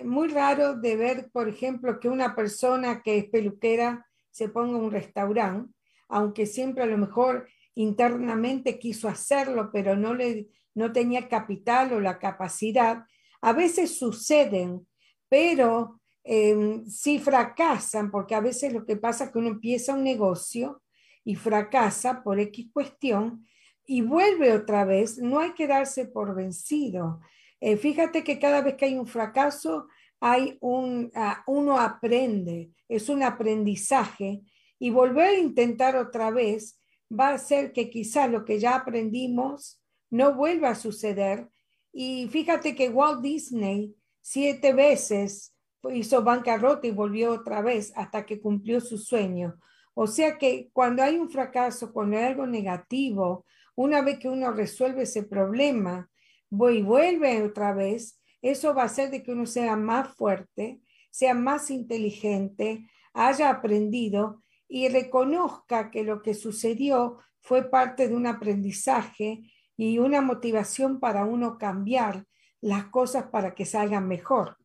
[0.05, 4.91] muy raro de ver, por ejemplo, que una persona que es peluquera se ponga un
[4.91, 5.73] restaurante,
[6.09, 11.99] aunque siempre a lo mejor internamente quiso hacerlo, pero no, le, no tenía capital o
[11.99, 13.05] la capacidad.
[13.41, 14.87] A veces suceden,
[15.29, 20.03] pero eh, si fracasan, porque a veces lo que pasa es que uno empieza un
[20.03, 20.81] negocio
[21.23, 23.45] y fracasa por X cuestión
[23.85, 27.19] y vuelve otra vez, no hay que darse por vencido.
[27.61, 29.87] Eh, fíjate que cada vez que hay un fracaso,
[30.19, 34.41] hay un, ah, uno aprende, es un aprendizaje
[34.79, 36.79] y volver a intentar otra vez
[37.11, 41.49] va a hacer que quizá lo que ya aprendimos no vuelva a suceder.
[41.93, 45.55] Y fíjate que Walt Disney siete veces
[45.93, 49.59] hizo bancarrota y volvió otra vez hasta que cumplió su sueño.
[49.93, 53.45] O sea que cuando hay un fracaso, cuando hay algo negativo,
[53.75, 56.10] una vez que uno resuelve ese problema
[56.51, 61.33] y vuelve otra vez, eso va a hacer de que uno sea más fuerte, sea
[61.33, 69.41] más inteligente, haya aprendido y reconozca que lo que sucedió fue parte de un aprendizaje
[69.77, 72.25] y una motivación para uno cambiar
[72.61, 74.57] las cosas para que salgan mejor.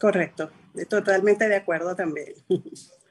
[0.00, 0.50] Correcto,
[0.88, 2.34] totalmente de acuerdo también.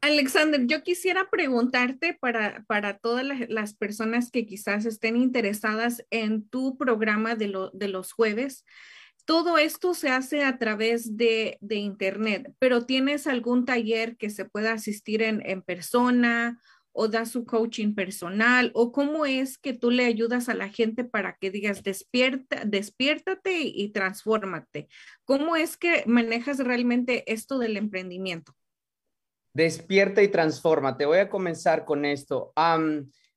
[0.00, 6.76] Alexander, yo quisiera preguntarte para, para todas las, personas que quizás estén interesadas en tu
[6.78, 8.64] programa de, de los jueves.
[9.24, 14.44] Todo esto se hace a través de, de, Internet, pero ¿tienes algún taller que se
[14.44, 16.60] pueda asistir en, en persona
[16.92, 21.04] o da su coaching personal o cómo es que tú le ayudas a la gente
[21.04, 24.88] para que digas despierta, despiértate y, transfórmate.
[25.24, 28.56] ¿Cómo es que manejas realmente esto del emprendimiento?
[29.58, 31.04] Despierta y transfórmate.
[31.04, 32.52] Voy a comenzar con esto.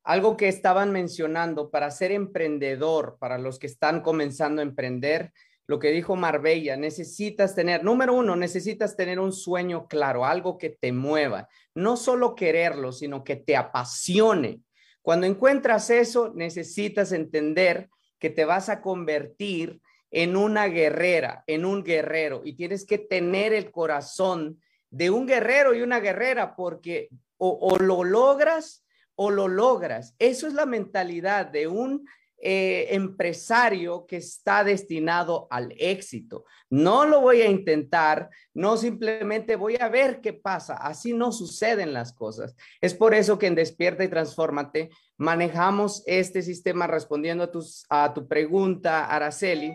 [0.04, 5.32] algo que estaban mencionando para ser emprendedor, para los que están comenzando a emprender,
[5.66, 10.70] lo que dijo Marbella, necesitas tener, número uno, necesitas tener un sueño claro, algo que
[10.70, 14.60] te mueva, no solo quererlo, sino que te apasione.
[15.02, 17.90] Cuando encuentras eso, necesitas entender
[18.20, 19.80] que te vas a convertir
[20.12, 24.60] en una guerrera, en un guerrero, y tienes que tener el corazón
[24.92, 28.84] de un guerrero y una guerrera, porque o, lo logras
[29.16, 30.14] o lo logras.
[30.18, 32.06] Eso es la mentalidad de un
[32.38, 36.44] eh, empresario que está destinado al éxito.
[36.68, 40.74] No lo voy a intentar, no simplemente voy a ver qué pasa.
[40.74, 42.54] Así no suceden las cosas.
[42.80, 48.12] Es por eso que en Despierta y Transfórmate manejamos este sistema respondiendo a, tus, a
[48.12, 49.72] tu pregunta, Araceli.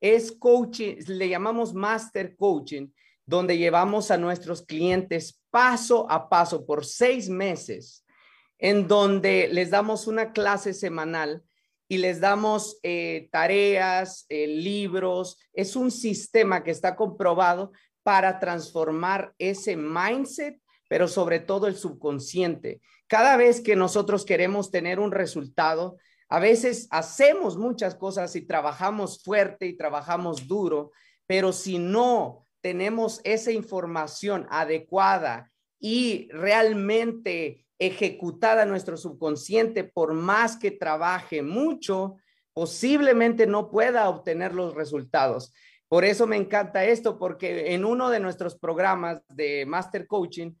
[0.00, 2.88] Es coaching, le llamamos Master Coaching,
[3.28, 8.02] donde llevamos a nuestros clientes paso a paso por seis meses,
[8.56, 11.42] en donde les damos una clase semanal
[11.88, 15.38] y les damos eh, tareas, eh, libros.
[15.52, 17.72] Es un sistema que está comprobado
[18.02, 20.58] para transformar ese mindset,
[20.88, 22.80] pero sobre todo el subconsciente.
[23.08, 25.98] Cada vez que nosotros queremos tener un resultado,
[26.30, 30.92] a veces hacemos muchas cosas y trabajamos fuerte y trabajamos duro,
[31.26, 35.50] pero si no tenemos esa información adecuada
[35.80, 42.16] y realmente ejecutada nuestro subconsciente, por más que trabaje mucho,
[42.52, 45.54] posiblemente no pueda obtener los resultados.
[45.88, 50.52] Por eso me encanta esto, porque en uno de nuestros programas de Master Coaching,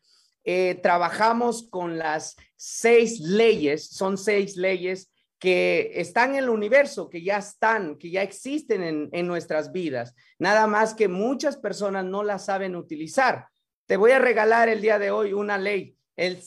[0.44, 7.22] eh, trabajamos con las seis leyes, son seis leyes que están en el universo, que
[7.22, 10.14] ya están, que ya existen en, en nuestras vidas.
[10.38, 13.46] Nada más que muchas personas no las saben utilizar.
[13.86, 15.98] Te voy a regalar el día de hoy una ley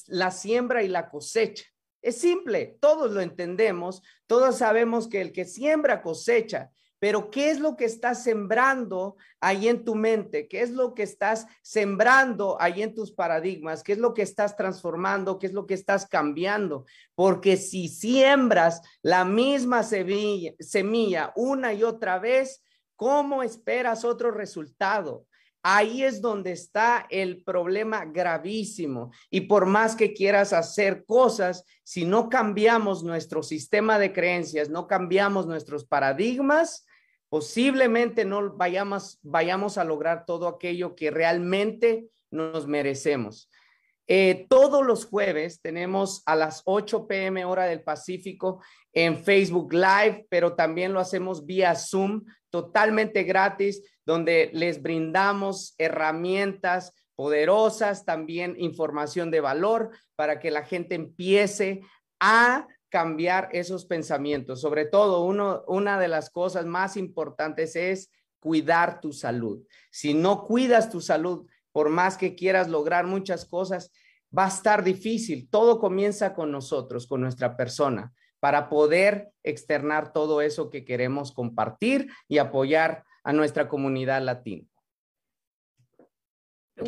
[0.08, 1.66] la siembra y la cosecha.
[2.02, 6.72] Es simple, todos lo entendemos, todos sabemos que el que siembra cosecha,
[7.02, 10.48] pero ¿qué es lo que estás sembrando ahí en tu mente?
[10.48, 13.82] ¿Qué es lo que estás sembrando ahí en tus paradigmas?
[13.82, 15.40] ¿Qué es lo que estás transformando?
[15.40, 16.86] ¿Qué es lo que estás cambiando?
[17.16, 22.64] Porque si siembras la misma semilla, una y otra vez,
[22.96, 25.26] ¿cómo esperas otro resultado?
[25.64, 29.12] Ahí es donde está el problema gravísimo.
[29.32, 34.86] Y por más que quieras hacer cosas, si no cambiamos nuestro sistema de creencias, no
[34.86, 36.86] cambiamos nuestros paradigmas,
[37.32, 43.50] posiblemente no vayamos, vayamos a lograr todo aquello que realmente nos merecemos.
[44.06, 48.62] Eh, todos los jueves tenemos a las 8 pm hora del Pacífico
[48.92, 56.94] en Facebook Live, pero también lo hacemos vía Zoom, totalmente gratis donde les brindamos herramientas
[57.16, 61.80] poderosas, también información de valor para que la gente empiece
[62.20, 64.62] a cambiar esos pensamientos.
[64.62, 69.66] Sobre todo, uno, una de las cosas más importantes es cuidar tu salud.
[69.90, 73.92] Si no cuidas tu salud, por más que quieras lograr muchas cosas,
[74.38, 75.50] va a estar difícil.
[75.50, 82.10] Todo comienza con nosotros, con nuestra persona, para poder externar todo eso que queremos compartir
[82.28, 84.68] y apoyar a nuestra comunidad latina.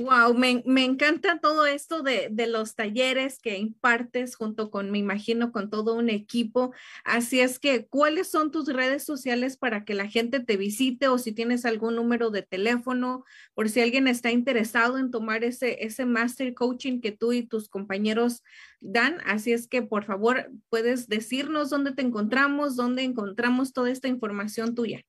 [0.01, 4.97] Wow, me, me, encanta todo esto de, de, los talleres que impartes junto con, me
[4.97, 6.73] imagino, con todo un equipo.
[7.03, 11.19] Así es que, ¿cuáles son tus redes sociales para que la gente te visite o
[11.19, 13.23] si tienes algún número de teléfono
[13.53, 17.69] por si alguien está interesado en tomar ese, ese master coaching que tú y tus
[17.69, 18.41] compañeros
[18.79, 19.17] dan?
[19.25, 24.73] Así es que, por favor, puedes decirnos dónde te encontramos, dónde encontramos toda esta información
[24.73, 25.01] tuya.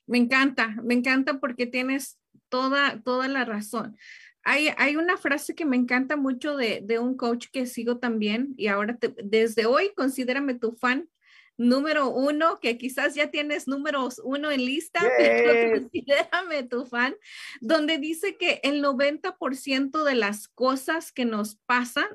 [0.05, 2.19] Me encanta, me encanta porque tienes
[2.49, 3.97] toda, toda la razón.
[4.43, 8.53] Hay, hay, una frase que me encanta mucho de, de un coach que sigo también
[8.57, 11.09] y ahora desde hoy considérame tu fan
[11.57, 17.15] número uno, que quizás ya tienes números uno en lista, pero considérame tu fan,
[17.61, 22.07] donde dice que el 90% de las cosas que nos pasan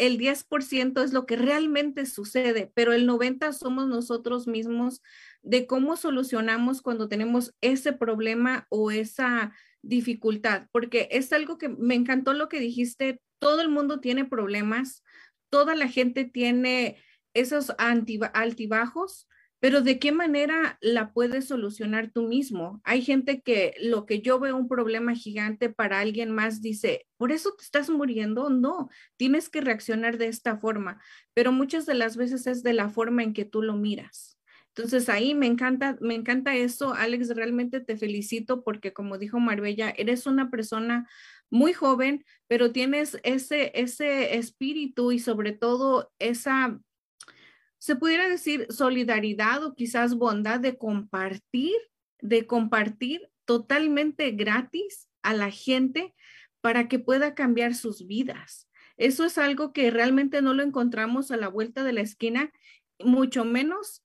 [0.00, 5.02] el 10% es lo que realmente sucede, pero el 90% somos nosotros mismos
[5.42, 11.94] de cómo solucionamos cuando tenemos ese problema o esa dificultad, porque es algo que me
[11.94, 15.04] encantó lo que dijiste, todo el mundo tiene problemas,
[15.50, 16.96] toda la gente tiene
[17.34, 19.28] esos altibajos,
[19.60, 22.80] pero ¿de qué manera la puedes solucionar tú mismo?
[22.82, 27.30] Hay gente que lo que yo veo un problema gigante para alguien más dice, ¿por
[27.30, 28.48] eso te estás muriendo?
[28.48, 30.98] No, tienes que reaccionar de esta forma,
[31.34, 34.38] pero muchas de las veces es de la forma en que tú lo miras.
[34.74, 39.90] Entonces ahí me encanta, me encanta eso, Alex, realmente te felicito porque como dijo Marbella,
[39.90, 41.06] eres una persona
[41.50, 46.80] muy joven, pero tienes ese, ese espíritu y sobre todo esa
[47.80, 51.74] se pudiera decir solidaridad o quizás bondad de compartir,
[52.20, 56.14] de compartir totalmente gratis a la gente
[56.60, 58.68] para que pueda cambiar sus vidas.
[58.98, 62.52] Eso es algo que realmente no lo encontramos a la vuelta de la esquina,
[62.98, 64.04] mucho menos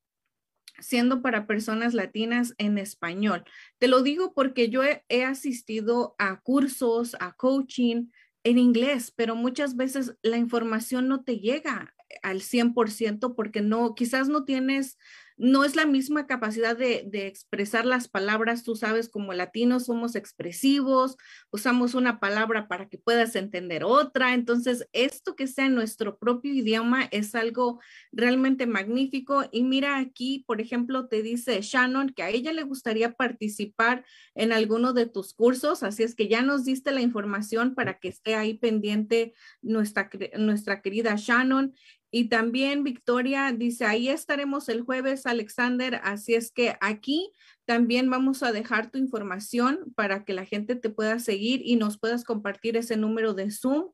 [0.79, 3.43] siendo para personas latinas en español.
[3.77, 8.07] Te lo digo porque yo he, he asistido a cursos, a coaching
[8.45, 14.29] en inglés, pero muchas veces la información no te llega al 100% porque no, quizás
[14.29, 14.97] no tienes
[15.37, 18.63] no es la misma capacidad de, expresar las palabras.
[18.63, 21.17] Tú sabes, como latinos somos expresivos,
[21.51, 24.33] usamos una palabra para que puedas entender otra.
[24.33, 27.81] Entonces, esto que sea nuestro propio idioma es algo
[28.13, 29.43] realmente magnífico.
[29.51, 34.05] Y mira aquí, por ejemplo, te dice Shannon que a ella le gustaría participar
[34.35, 35.83] en alguno de tus cursos.
[35.83, 40.81] Así es que ya nos diste la información para que esté ahí pendiente nuestra, nuestra
[40.81, 41.73] querida Shannon.
[42.11, 45.99] Y también Victoria dice, ahí estaremos el jueves, Alexander.
[46.03, 47.31] Así es que aquí
[47.65, 51.97] también vamos a dejar tu información para que la gente te pueda seguir y nos
[51.99, 53.91] puedas compartir ese número de Zoom.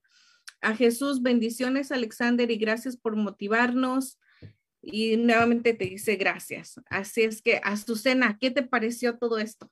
[0.61, 4.19] A Jesús, bendiciones, Alexander, y gracias por motivarnos.
[4.81, 6.79] Y nuevamente te dice gracias.
[6.89, 9.71] Así es que, Azucena, ¿qué te pareció todo esto?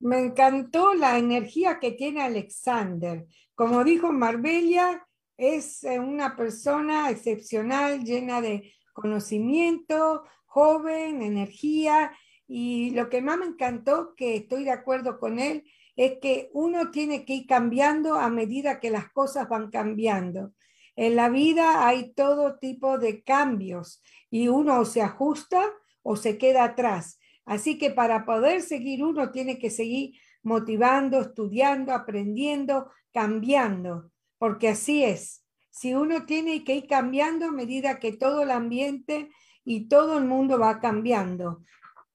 [0.00, 3.26] Me encantó la energía que tiene Alexander.
[3.54, 5.07] Como dijo Marbella,
[5.38, 12.12] es eh, una persona excepcional, llena de conocimiento, joven, energía.
[12.46, 15.64] Y lo que más me encantó, que estoy de acuerdo con él,
[15.96, 20.52] es que uno tiene que ir cambiando a medida que las cosas van cambiando.
[20.96, 25.64] En la vida hay todo tipo de cambios y uno se ajusta
[26.02, 27.20] o se queda atrás.
[27.44, 35.04] Así que para poder seguir uno tiene que seguir motivando, estudiando, aprendiendo, cambiando porque así
[35.04, 35.44] es.
[35.70, 39.28] Si uno tiene que ir cambiando a medida que todo el ambiente
[39.64, 41.62] y todo el mundo va cambiando.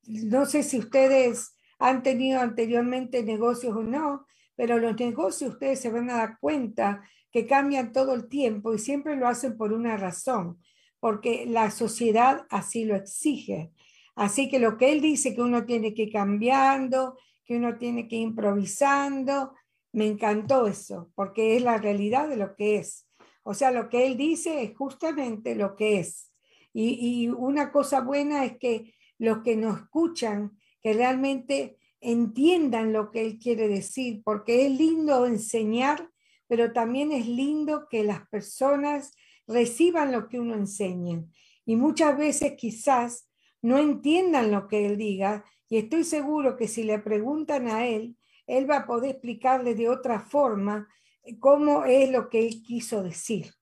[0.05, 5.91] No sé si ustedes han tenido anteriormente negocios o no, pero los negocios ustedes se
[5.91, 9.97] van a dar cuenta que cambian todo el tiempo y siempre lo hacen por una
[9.97, 10.59] razón,
[10.99, 13.71] porque la sociedad así lo exige.
[14.15, 18.07] Así que lo que él dice que uno tiene que ir cambiando, que uno tiene
[18.07, 19.53] que ir improvisando,
[19.93, 23.07] me encantó eso, porque es la realidad de lo que es.
[23.43, 26.33] O sea, lo que él dice es justamente lo que es.
[26.73, 33.21] Y, una cosa buena es que los que nos escuchan, que realmente entiendan lo que
[33.21, 36.09] él quiere decir, porque es lindo enseñar,
[36.47, 39.13] pero también es lindo que las personas
[39.47, 41.23] reciban lo que uno enseña.
[41.65, 43.29] Y muchas veces quizás
[43.61, 48.17] no entiendan lo que él diga, y estoy seguro que si le preguntan a él,
[48.47, 50.87] él va a poder explicarle de otra forma
[51.23, 53.53] eh, cómo es lo que él quiso decir.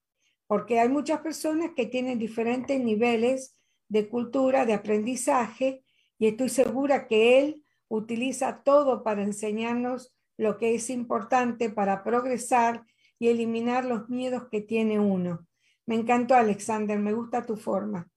[0.48, 3.58] Porque hay muchas personas que tienen diferentes niveles
[3.88, 5.84] de cultura, de aprendizaje,
[6.18, 12.86] y estoy segura que él utiliza todo para enseñarnos lo que es importante para progresar
[13.18, 15.48] y eliminar los miedos que tiene uno.
[15.86, 18.11] Me encantó, Alexander, me gusta tu forma.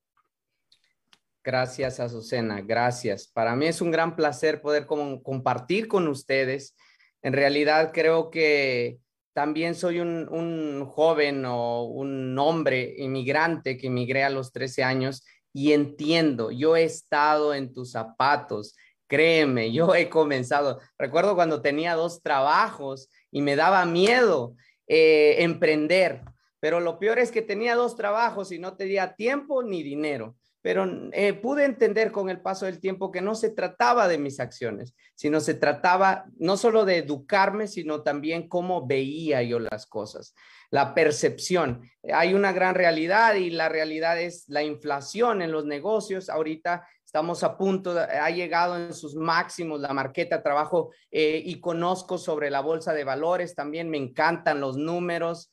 [1.45, 2.63] Gracias, Azucena.
[2.63, 3.29] Gracias.
[3.29, 6.75] Para mí es un gran placer poder compartir con ustedes.
[7.21, 8.99] En realidad creo que
[9.35, 15.23] también soy un, joven o un hombre inmigrante que emigré a los 13 años
[15.53, 18.75] y entiendo, yo he estado en tus zapatos.
[19.07, 20.81] Créeme, yo he comenzado.
[20.97, 26.23] Recuerdo cuando tenía dos trabajos y me daba miedo eh, emprender,
[26.59, 30.91] pero lo peor es que tenía dos trabajos y no tenía tiempo ni dinero pero
[31.13, 34.95] eh, pude entender con el paso del tiempo que no se trataba de mis acciones,
[35.15, 40.35] sino se trataba no solo de educarme, sino también cómo veía yo las cosas,
[40.71, 41.83] la percepción.
[42.15, 46.31] Hay una gran realidad y la realidad es la inflación en los negocios.
[46.31, 52.17] Ahorita estamos a punto, ha llegado en sus máximos la marqueta, trabajo eh, y conozco
[52.17, 55.53] sobre la bolsa de valores, también me encantan los números.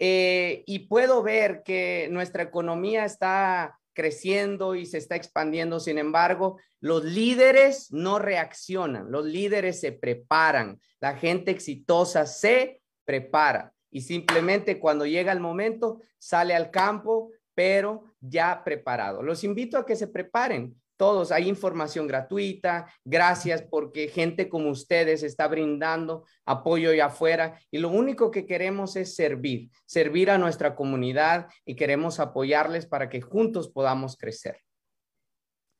[0.00, 5.80] Eh, y puedo ver que nuestra economía está creciendo y se está expandiendo.
[5.80, 13.74] Sin embargo, los líderes no reaccionan, los líderes se preparan, la gente exitosa se prepara
[13.90, 19.20] y simplemente cuando llega el momento sale al campo, pero ya preparado.
[19.20, 22.92] Los invito a que se preparen todos, hay información gratuita.
[23.04, 28.96] Gracias porque gente como ustedes está brindando apoyo allá afuera y lo único que queremos
[28.96, 34.58] es servir, servir a nuestra comunidad y queremos apoyarles para que juntos podamos crecer.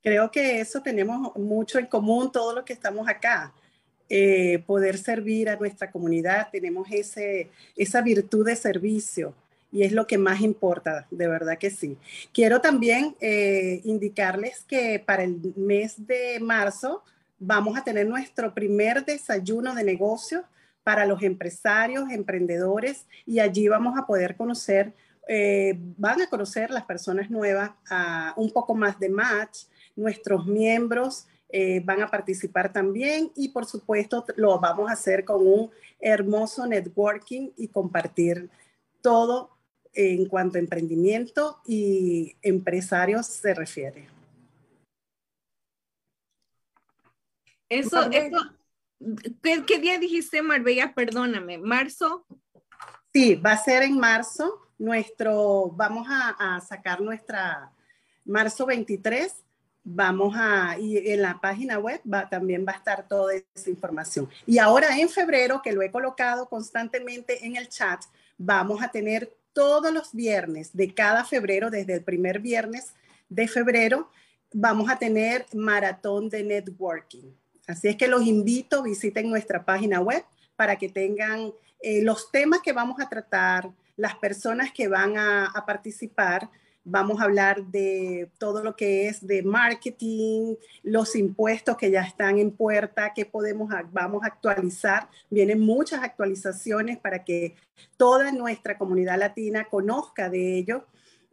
[0.00, 3.52] Creo que eso tenemos mucho en común todos los que estamos acá.
[4.08, 9.34] Eh, poder servir a nuestra comunidad, tenemos ese, esa virtud de servicio
[9.70, 11.98] y es lo que más importa, de verdad que sí.
[12.32, 17.02] Quiero también eh, indicarles que para el mes de marzo
[17.38, 20.42] vamos a tener nuestro primer desayuno de negocios
[20.82, 24.94] para los empresarios, emprendedores y allí vamos a poder conocer,
[25.28, 29.64] eh, van a conocer las personas nuevas a un poco más de match,
[29.96, 31.26] nuestros miembros.
[31.50, 36.66] Eh, van a participar también y por supuesto lo vamos a hacer con un hermoso
[36.66, 38.50] networking y compartir
[39.00, 39.57] todo
[39.94, 44.08] en cuanto a emprendimiento y empresarios se refiere.
[47.68, 48.38] Eso, eso,
[49.42, 50.94] ¿qué, día dijiste, Marbella?
[50.94, 52.24] Perdóname, ¿marzo?
[53.12, 54.64] Sí, va a ser en marzo.
[54.78, 57.72] Nuestro, vamos a, sacar nuestra,
[58.24, 59.34] marzo 23,
[59.82, 64.28] vamos a, y en la página web va, también va a estar toda esa información.
[64.46, 68.00] Y ahora en febrero, que lo he colocado constantemente en el chat,
[68.36, 72.94] vamos a tener todos los viernes de cada febrero, desde el primer viernes
[73.28, 74.08] de febrero,
[74.52, 77.32] vamos a tener maratón de networking.
[77.66, 80.22] Así es que los invito, visiten nuestra página web
[80.54, 85.64] para que tengan eh, los temas que vamos a tratar, las personas que van a
[85.66, 86.48] participar
[86.90, 92.38] Vamos a hablar de todo lo que es de marketing, los impuestos que ya están
[92.38, 95.08] en puerta, que podemos, vamos a actualizar.
[95.28, 97.56] Vienen muchas actualizaciones para que
[97.98, 100.86] toda nuestra comunidad latina conozca de ello.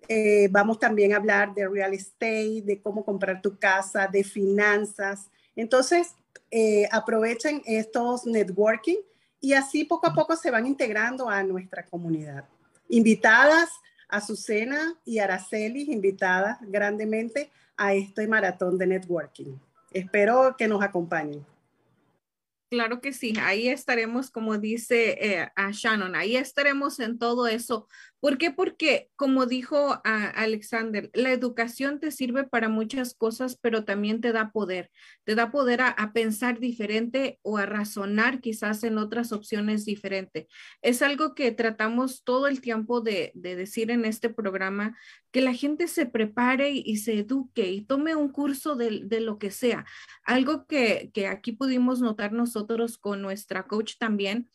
[0.09, 5.29] Eh, vamos también a hablar de real estate, de cómo comprar tu casa, de finanzas.
[5.55, 6.15] Entonces,
[6.51, 8.97] eh, aprovechen estos networking
[9.39, 12.43] y así poco a poco se van integrando a nuestra comunidad.
[12.89, 13.69] Invitadas
[14.09, 19.57] Azucena y Araceli invitadas grandemente a este maratón de networking.
[19.91, 21.45] Espero que nos acompañen.
[22.69, 27.87] Claro que sí, ahí estaremos, como dice eh, a Shannon, ahí estaremos en todo eso.
[28.25, 28.49] ¿Por qué?
[28.49, 34.51] Porque, como dijo Alexander, la educación te sirve para muchas cosas, pero también te da
[34.51, 34.89] poder.
[35.25, 40.47] Te da poder a, pensar diferente o a razonar quizás en otras opciones diferentes.
[40.81, 44.97] Es algo que tratamos todo el tiempo de, decir en este programa,
[45.29, 49.51] que la gente se prepare y, se eduque y tome un curso de, lo que
[49.51, 49.85] sea.
[50.23, 54.49] Algo que, que aquí pudimos notar nosotros con nuestra coach también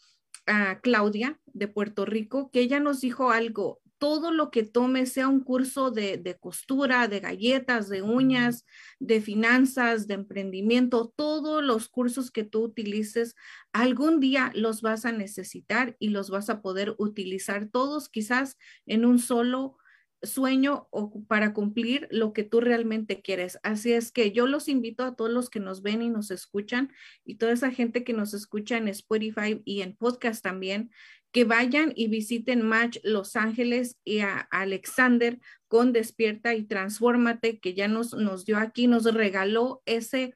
[0.46, 5.28] a Claudia de Puerto Rico, que ella nos dijo algo, todo lo que tome, sea
[5.28, 8.64] un curso de, costura, de galletas, de uñas,
[8.98, 13.34] de finanzas, de emprendimiento, todos los cursos que tú utilices,
[13.74, 19.04] algún día los vas a necesitar y los vas a poder utilizar todos quizás en
[19.04, 19.76] un solo
[20.22, 23.58] sueño o para cumplir lo que tú realmente quieres.
[23.62, 26.92] Así es que yo los invito a todos los que nos ven y nos escuchan
[27.24, 30.90] y toda esa gente que nos escucha en Spotify y en podcast también,
[31.32, 37.74] que vayan y visiten Match Los Ángeles y a Alexander con Despierta y Transfórmate, que
[37.74, 40.34] ya nos, nos dio aquí, nos regaló ese,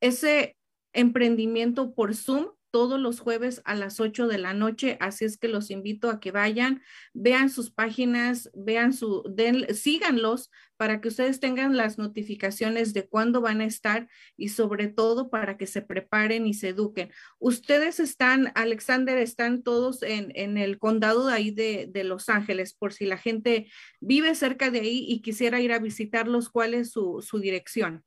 [0.00, 0.56] ese
[0.92, 5.48] emprendimiento por Zoom todos los jueves a las 8 de la noche, así es que
[5.48, 6.82] los invito a que vayan,
[7.14, 13.40] vean sus páginas, vean su, den, síganlos para que ustedes tengan las notificaciones de cuándo
[13.40, 17.10] van a estar y sobre todo para que se preparen y se eduquen.
[17.38, 22.92] Ustedes están, Alexander, están todos en, en el condado de ahí de, Los Ángeles, por
[22.92, 23.70] si la gente
[24.00, 28.04] vive cerca de ahí y quisiera ir a visitarlos, ¿cuál es su, su dirección?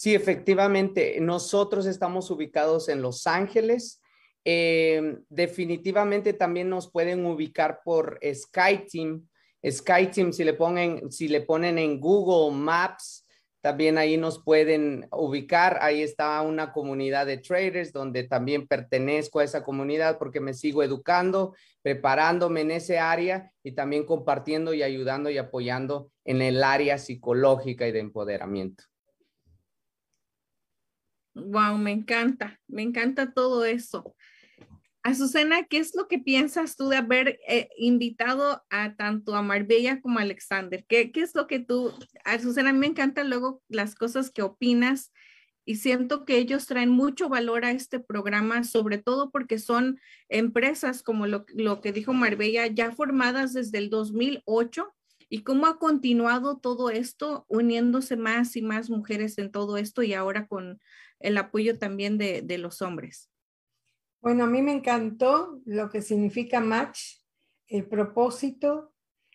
[0.00, 4.00] Sí, efectivamente, nosotros estamos ubicados en Los Ángeles.
[4.46, 9.28] Eh, definitivamente también nos pueden ubicar por SkyTeam
[9.68, 13.26] SkyTeam, si le ponen, si le ponen en Google Maps,
[13.60, 15.78] también ahí nos pueden ubicar.
[15.82, 20.82] Ahí está una comunidad de traders donde también pertenezco a esa comunidad porque me sigo
[20.82, 26.96] educando, preparándome en ese área y también compartiendo y ayudando y apoyando en el área
[26.96, 28.89] psicológica y de empoderamiento.
[31.34, 34.14] Wow, me encanta, me encanta todo eso.
[35.02, 40.00] Azucena, ¿qué es lo que piensas tú de haber eh, invitado a tanto a Marbella
[40.00, 40.84] como a Alexander?
[40.86, 41.92] ¿Qué, ¿Qué, es lo que tú,
[42.24, 45.10] Azucena, me encantan luego las cosas que opinas
[45.64, 51.02] y siento que ellos traen mucho valor a este programa, sobre todo porque son empresas
[51.02, 54.92] como lo, lo que dijo Marbella, ya formadas desde el 2008
[55.30, 60.12] y cómo ha continuado todo esto uniéndose más y más mujeres en todo esto y
[60.12, 60.80] ahora con
[61.20, 63.30] el apoyo también de, de los hombres.
[64.20, 67.20] Bueno, a mí me encantó lo que significa match,
[67.68, 68.92] el propósito,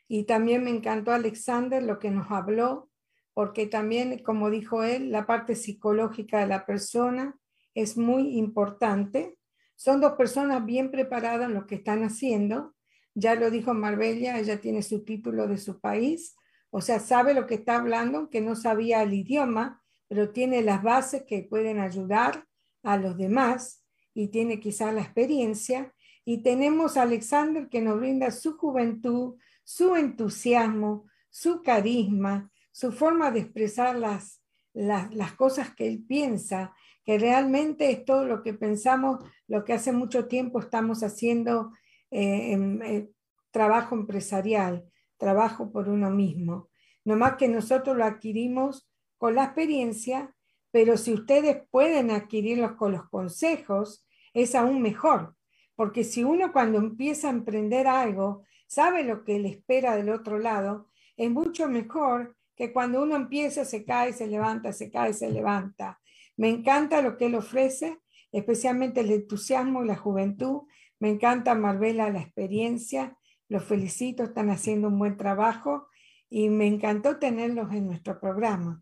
[0.07, 2.91] y también me encantó Alexander lo que nos habló,
[3.33, 7.37] porque también, como dijo él, la parte psicológica de la persona
[7.73, 9.37] es muy importante.
[9.75, 12.75] Son dos personas bien preparadas en lo que están haciendo.
[13.13, 16.35] Ya lo dijo Marbella, ella tiene su título de su país,
[16.69, 20.83] o sea, sabe lo que está hablando, que no sabía el idioma, pero tiene las
[20.83, 22.45] bases que pueden ayudar
[22.83, 23.83] a los demás
[24.13, 25.93] y tiene quizá la experiencia.
[26.23, 33.31] Y tenemos a Alexander que nos brinda su juventud, su entusiasmo, su carisma, su forma
[33.31, 34.41] de expresar las,
[34.73, 39.91] las, cosas que él piensa, que realmente es todo lo que pensamos, lo que hace
[39.91, 41.71] mucho tiempo estamos haciendo
[42.11, 43.09] eh, en, eh,
[43.51, 44.85] trabajo empresarial,
[45.17, 46.69] trabajo por uno mismo.
[47.05, 50.33] No más que nosotros lo adquirimos con la experiencia,
[50.71, 55.35] pero si ustedes pueden adquirirlos con los consejos, es aún mejor,
[55.75, 60.39] porque si uno cuando empieza a emprender algo sabe lo que le espera del otro
[60.39, 65.29] lado, es mucho mejor que cuando uno empieza, se cae, se levanta, se cae, se
[65.29, 66.01] levanta.
[66.37, 67.99] Me encanta lo que él ofrece,
[68.31, 70.63] especialmente el entusiasmo y la juventud.
[70.99, 73.17] Me encanta Marbella la experiencia.
[73.47, 75.87] Los felicito, están haciendo un buen trabajo
[76.29, 78.81] y me encantó tenerlos en nuestro programa.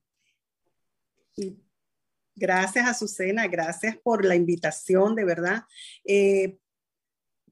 [2.35, 5.63] Gracias, Azucena, gracias por la invitación, de verdad.
[6.03, 6.57] Eh,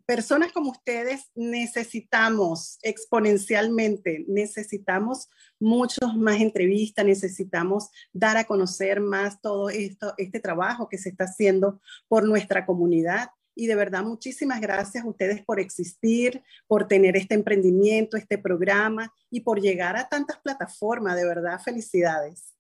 [0.08, 5.30] personas como ustedes necesitamos exponencialmente, necesitamos
[5.60, 11.26] muchos más entrevistas, necesitamos dar a conocer más todo esto, este trabajo que se está
[11.26, 13.30] haciendo por nuestra comunidad.
[13.56, 19.14] Y de verdad, muchísimas gracias a ustedes por existir, por tener este emprendimiento, este programa
[19.30, 21.16] y por llegar a tantas plataformas.
[21.16, 22.51] De verdad, felicidades.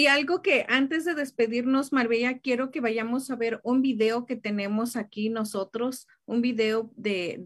[0.00, 4.34] Y algo que antes de despedirnos, Marbella, quiero que vayamos a ver un video que
[4.34, 7.36] tenemos aquí nosotros, un video de,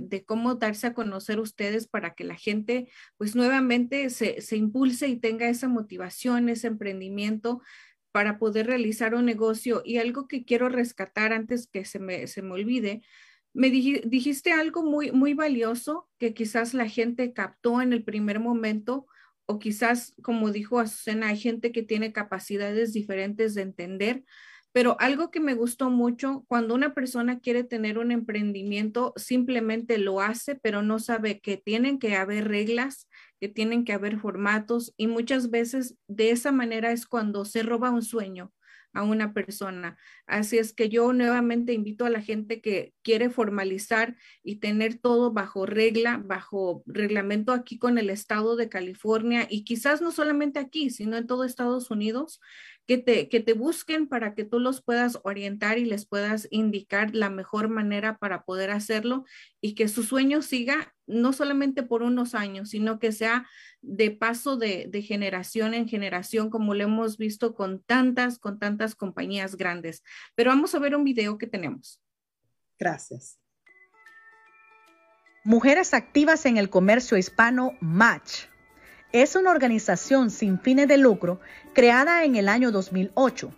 [0.00, 5.08] de, cómo darse a conocer ustedes para que la gente pues nuevamente se, se impulse
[5.08, 7.60] y tenga esa motivación, ese emprendimiento
[8.12, 9.82] para poder realizar un negocio.
[9.84, 13.02] Y algo que quiero rescatar antes que se me, se me olvide,
[13.52, 19.08] me dijiste algo muy, muy valioso que quizás la gente captó en el primer momento
[19.46, 24.24] o quizás, como dijo Azucena, hay gente que tiene capacidades diferentes de entender,
[24.72, 30.20] pero algo que me gustó mucho, cuando una persona quiere tener un emprendimiento, simplemente lo
[30.20, 33.08] hace, pero no sabe que tienen que haber reglas,
[33.40, 37.90] que tienen que haber formatos y muchas veces de esa manera es cuando se roba
[37.92, 38.52] un sueño
[38.94, 39.98] a una persona.
[40.26, 45.32] Así es que yo nuevamente invito a la gente que quiere formalizar y tener todo
[45.32, 50.90] bajo regla, bajo reglamento aquí con el estado de California y quizás no solamente aquí,
[50.90, 52.40] sino en todo Estados Unidos,
[52.86, 57.14] que te, que te busquen para que tú los puedas orientar y les puedas indicar
[57.14, 59.24] la mejor manera para poder hacerlo
[59.60, 63.46] y que su sueño siga no solamente por unos años, sino que sea
[63.80, 68.94] de paso de, de generación en generación, como lo hemos visto con tantas, con tantas
[68.94, 70.02] compañías grandes.
[70.34, 72.02] Pero vamos a ver un video que tenemos.
[72.78, 73.38] Gracias.
[75.44, 78.46] Mujeres activas en el comercio hispano Match
[79.14, 81.38] es una organización sin fines de lucro
[81.72, 83.52] creada en el año 2008,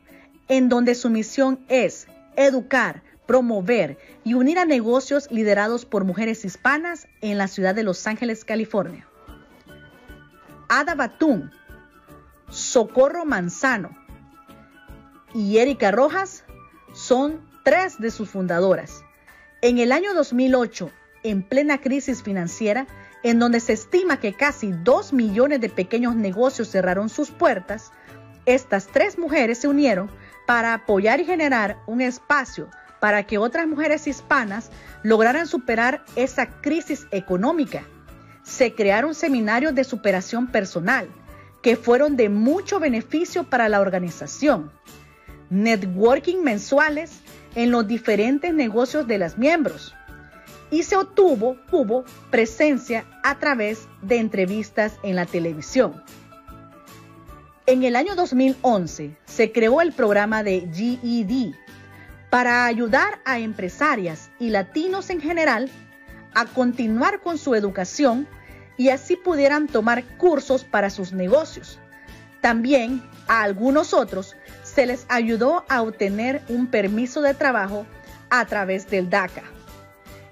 [0.48, 7.08] en donde su misión es educar, promover y unir a negocios liderados por mujeres hispanas
[7.22, 9.08] en la ciudad de Los Ángeles, California.
[10.68, 11.50] Ada Batún,
[12.50, 13.96] Socorro Manzano
[15.32, 16.44] y Erika Rojas
[16.92, 19.02] son tres de sus fundadoras.
[19.62, 20.90] En el año 2008,
[21.22, 22.86] en plena crisis financiera,
[23.22, 27.92] en donde se estima que casi 2 millones de pequeños negocios cerraron sus puertas,
[28.44, 30.10] estas tres mujeres se unieron
[30.46, 32.68] para apoyar y generar un espacio
[33.00, 34.70] para que otras mujeres hispanas
[35.02, 37.82] lograran superar esa crisis económica.
[38.44, 41.08] se crearon seminarios de superación personal
[41.62, 44.70] que fueron de mucho beneficio para la organización,
[45.50, 47.10] networking mensuales
[47.56, 49.96] en los diferentes negocios de las miembros
[50.70, 56.02] y se obtuvo hubo presencia a través de entrevistas en la televisión.
[57.66, 61.54] En el año 2011 se creó el programa de GED
[62.30, 65.70] para ayudar a empresarias y latinos en general
[66.34, 68.28] a continuar con su educación
[68.76, 71.78] y así pudieran tomar cursos para sus negocios.
[72.40, 77.86] También a algunos otros se les ayudó a obtener un permiso de trabajo
[78.30, 79.55] a través del DACA.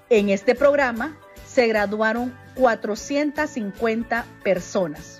[0.09, 5.19] En este programa se graduaron 450 personas.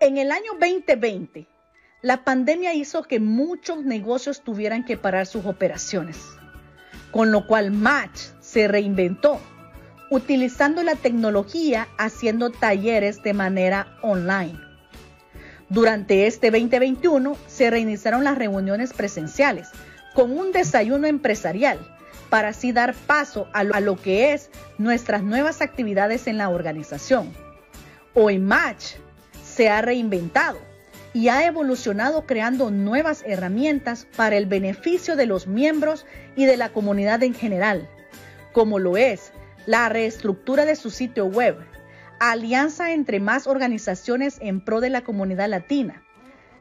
[0.00, 1.46] En el año 2020,
[2.00, 6.16] la pandemia hizo que muchos negocios tuvieran que parar sus operaciones,
[7.12, 9.38] con lo cual Match se reinventó,
[10.10, 14.58] utilizando la tecnología haciendo talleres de manera online.
[15.68, 19.68] Durante este 2021 se reiniciaron las reuniones presenciales
[20.14, 21.78] con un desayuno empresarial
[22.32, 27.30] para así dar paso a lo, que es nuestras nuevas actividades en la organización.
[28.14, 28.94] Hoy Match
[29.44, 30.58] se ha reinventado
[31.12, 36.70] y ha evolucionado creando nuevas herramientas para el beneficio de los miembros y de la
[36.70, 37.86] comunidad en general,
[38.54, 39.34] como lo es
[39.66, 41.58] la reestructura de su sitio web,
[42.18, 46.02] alianza entre más organizaciones en pro de la comunidad latina.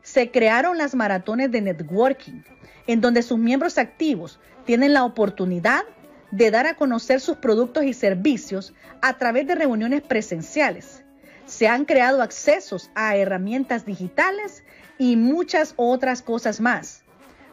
[0.01, 2.41] Se crearon las maratones de networking,
[2.87, 5.83] en donde sus miembros activos tienen la oportunidad
[6.31, 11.03] de dar a conocer sus productos y servicios a través de reuniones presenciales
[11.51, 14.63] se han creado accesos a herramientas digitales
[14.97, 17.03] y muchas otras cosas más.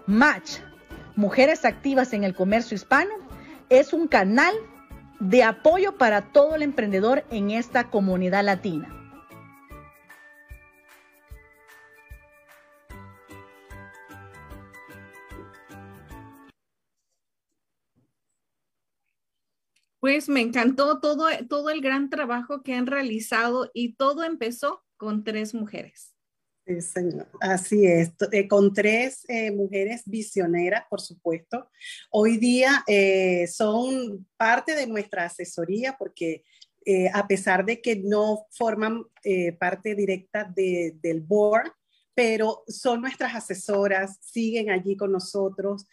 [0.07, 0.59] Match,
[1.17, 3.15] Mujeres Activas en el Comercio Hispano,
[3.69, 4.55] es un canal
[5.19, 8.98] de apoyo para todo el emprendedor en esta comunidad latina.
[20.09, 25.23] Pues me encantó todo, todo el gran trabajo que han realizado y todo empezó con
[25.23, 26.15] tres mujeres.
[26.67, 27.29] Sí, señor.
[27.43, 31.69] Así es, eh, con tres eh, mujeres visioneras, por supuesto.
[32.11, 36.43] Hoy día eh, son parte de nuestra asesoría porque
[37.13, 39.05] a pesar de que no forman
[39.59, 41.71] parte directa del board,
[42.15, 45.87] pero son nuestras asesoras, siguen allí con nosotros.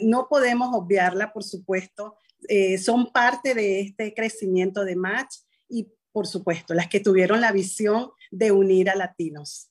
[0.00, 2.16] no podemos obviarla, por supuesto,
[2.48, 5.36] eh, son parte de este crecimiento de Match
[5.68, 9.70] y, por supuesto, las que tuvieron la visión de unir a latinos.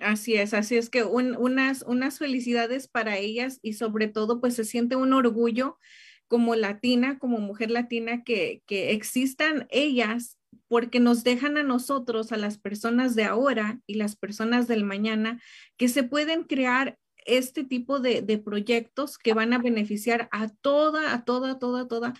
[0.00, 4.64] Así es, así es que unas, unas felicidades para ellas y sobre todo pues se
[4.64, 5.78] siente un orgullo
[6.26, 12.36] como latina, como mujer latina, que, que existan ellas porque nos dejan a nosotros, a
[12.36, 15.40] las personas de ahora y las personas del mañana,
[15.76, 21.24] que se pueden crear este tipo de, proyectos que van a beneficiar a toda, a
[21.24, 22.14] toda, toda, toda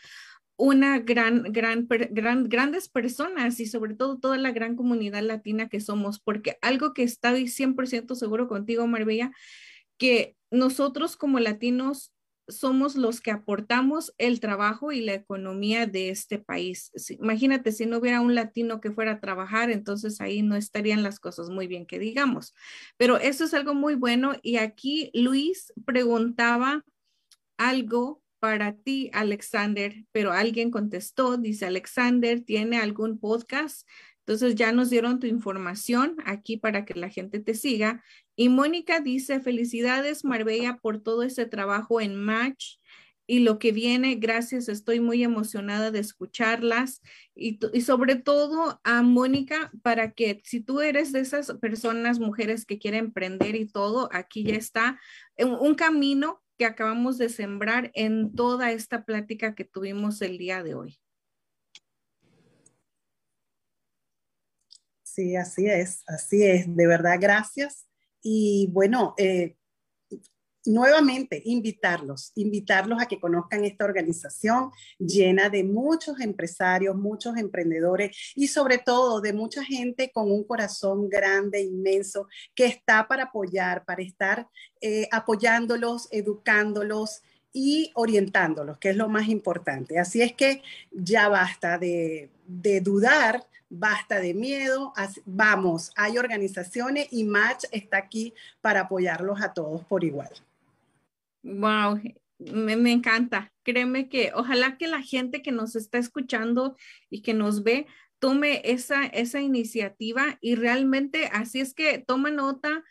[0.57, 5.81] una gran, gran, gran, grandes personas y sobre todo toda la gran comunidad latina que
[5.81, 9.33] somos, porque algo que estoy 100% seguro contigo, Marbella,
[9.99, 12.14] que nosotros como latinos
[12.49, 16.91] somos los que aportamos el trabajo y la economía de este país.
[17.11, 21.21] imagínate si no hubiera un latino que fuera a trabajar, entonces ahí no estarían las
[21.21, 22.55] cosas muy bien que digamos.
[22.97, 26.85] Pero eso es algo muy bueno y aquí Luis preguntaba
[27.57, 33.89] algo para ti, Alexander, pero alguien contestó, dice Alexander, ¿tiene algún podcast?
[34.27, 38.03] Entonces ya nos dieron tu información aquí para que la gente te siga.
[38.37, 42.79] Y Mónica dice, felicidades Marbella por todo ese trabajo en Match
[43.27, 44.15] y lo que viene.
[44.15, 47.03] Gracias, estoy muy emocionada de escucharlas.
[47.35, 52.79] Y, sobre todo a Mónica, para que si tú eres de esas personas, mujeres que
[52.79, 54.99] quieren emprender y todo, aquí ya está
[55.39, 60.75] un camino que acabamos de sembrar en toda esta plática que tuvimos el día de
[60.75, 60.99] hoy.
[65.15, 66.75] Sí, así es, así es.
[66.75, 67.87] De verdad, gracias.
[68.21, 69.57] Y bueno, eh,
[70.65, 78.49] nuevamente invitarlos, invitarlos a que conozcan esta organización llena de muchos empresarios, muchos emprendedores y
[78.49, 84.03] sobre todo de mucha gente con un corazón grande, inmenso, que está para apoyar, para
[84.03, 84.49] estar
[84.81, 87.23] eh, apoyándolos, educándolos
[87.55, 89.99] y orientándolos, que es lo más importante.
[89.99, 93.47] Así es que ya basta de, de dudar
[93.79, 94.93] basta de miedo,
[95.25, 100.31] vamos, hay organizaciones y Match está aquí para apoyarlos a todos por igual.
[101.43, 102.01] Wow,
[102.39, 103.53] Me, me, encanta.
[103.63, 106.77] Créeme que ojalá que la gente que nos está escuchando
[107.11, 107.87] y que nos ve
[108.19, 112.85] tome esa, esa iniciativa y realmente así es que toma nota,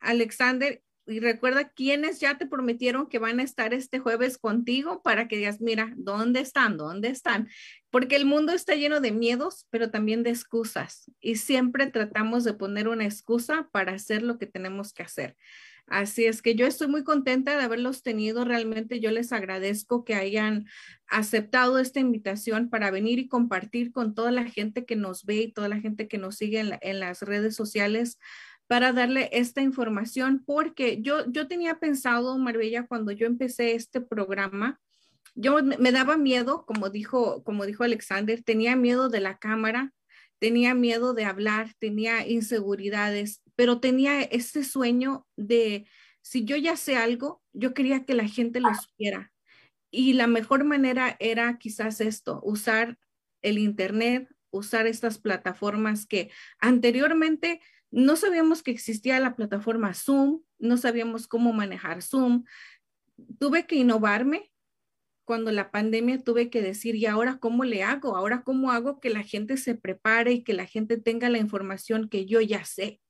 [0.00, 5.28] Alexander, y recuerda quiénes ya te prometieron que van a estar este jueves contigo para
[5.28, 6.76] que digas, mira, ¿dónde están?
[6.76, 7.48] ¿Dónde están?
[7.90, 11.10] Porque el mundo está lleno de miedos, pero también de excusas.
[11.20, 15.36] Y siempre tratamos de poner una excusa para hacer lo que tenemos que hacer.
[15.90, 18.44] Así es que yo estoy muy contenta de haberlos tenido.
[18.44, 20.66] Realmente yo les agradezco que hayan
[21.08, 25.52] aceptado esta invitación para venir y compartir con toda la gente que nos ve y
[25.52, 28.20] toda la gente que nos sigue en, las redes sociales
[28.70, 34.80] para darle esta información, porque yo, yo tenía pensado, Marbella, cuando yo empecé este programa,
[35.34, 39.92] yo me daba miedo, como dijo, como dijo Alexander, tenía miedo de la cámara,
[40.38, 45.88] tenía miedo de hablar, tenía inseguridades, pero tenía ese sueño de,
[46.22, 49.32] si yo ya sé algo, yo quería que la gente lo supiera.
[49.90, 52.98] Y la mejor manera era quizás esto, usar
[53.42, 57.60] el Internet, usar estas plataformas que anteriormente
[57.90, 62.44] no sabíamos que existía la plataforma Zoom, no sabíamos cómo manejar Zoom.
[63.38, 64.52] Tuve que innovarme
[65.24, 68.16] cuando la pandemia tuve que decir, ¿y ahora cómo le hago?
[68.16, 72.08] ¿Ahora cómo hago que la gente se prepare y que la gente tenga la información
[72.08, 73.00] que yo ya sé?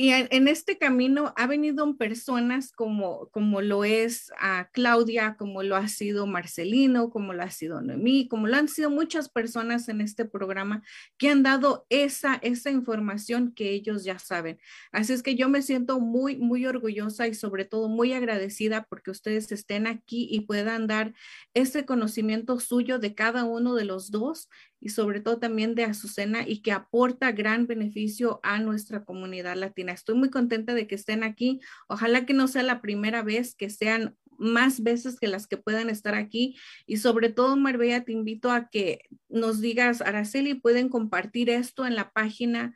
[0.00, 5.74] Y en, este camino ha venido personas como, como lo es a Claudia, como lo
[5.74, 10.00] ha sido Marcelino, como lo ha sido Noemí, como lo han sido muchas personas en
[10.00, 10.84] este programa
[11.16, 14.60] que han dado esa, esa información que ellos ya saben.
[14.92, 19.10] Así es que yo me siento muy, muy orgullosa y sobre todo muy agradecida porque
[19.10, 21.12] ustedes estén aquí y puedan dar
[21.54, 24.48] ese conocimiento suyo de cada uno de los dos
[24.80, 29.92] y sobre todo también de Azucena y que aporta gran beneficio a nuestra comunidad latina.
[29.92, 31.60] Estoy muy contenta de que estén aquí.
[31.88, 35.90] Ojalá que no sea la primera vez, que sean más veces que las que puedan
[35.90, 36.56] estar aquí.
[36.86, 41.96] Y sobre todo, Marbella, te invito a que nos digas, Araceli, pueden compartir esto en
[41.96, 42.74] la página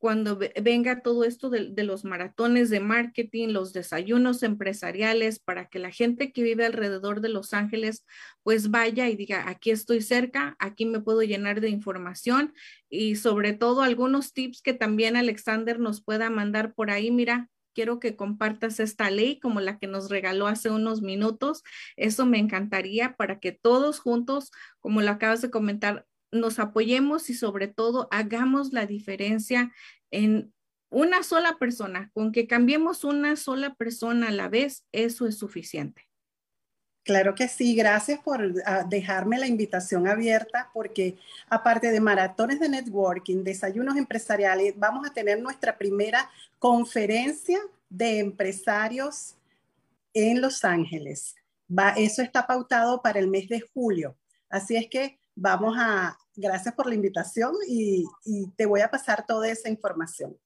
[0.00, 5.90] cuando venga todo esto de, los maratones de marketing, los desayunos empresariales, para que la
[5.90, 8.06] gente que vive alrededor de Los Ángeles
[8.42, 12.54] pues vaya y diga, aquí estoy cerca, aquí me puedo llenar de información
[12.88, 17.10] y sobre todo algunos tips que también Alexander nos pueda mandar por ahí.
[17.10, 21.62] Mira, quiero que compartas esta ley como la que nos regaló hace unos minutos.
[21.96, 27.34] Eso me encantaría para que todos juntos, como lo acabas de comentar, nos apoyemos y
[27.34, 29.72] sobre todo hagamos la diferencia
[30.10, 30.52] en
[30.90, 32.10] una sola persona.
[32.12, 36.10] Con que cambiemos una sola persona a la vez, eso es suficiente.
[37.02, 41.16] Claro que sí, gracias por ah, dejarme la invitación abierta porque
[41.48, 47.58] aparte de maratones de networking, desayunos empresariales, vamos a tener nuestra primera conferencia
[47.88, 49.34] de empresarios
[50.12, 51.36] en Los Ángeles.
[51.70, 54.16] Va, eso está pautado para el mes de julio.
[54.50, 58.04] Así es que vamos a, gracias por la invitación y,
[58.56, 60.36] te voy a pasar toda esa información.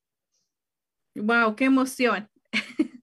[1.14, 2.30] Wow, qué emoción.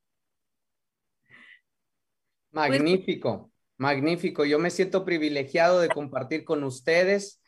[2.51, 4.43] Magnífico, magnífico.
[4.43, 7.41] Yo me siento privilegiado de compartir con ustedes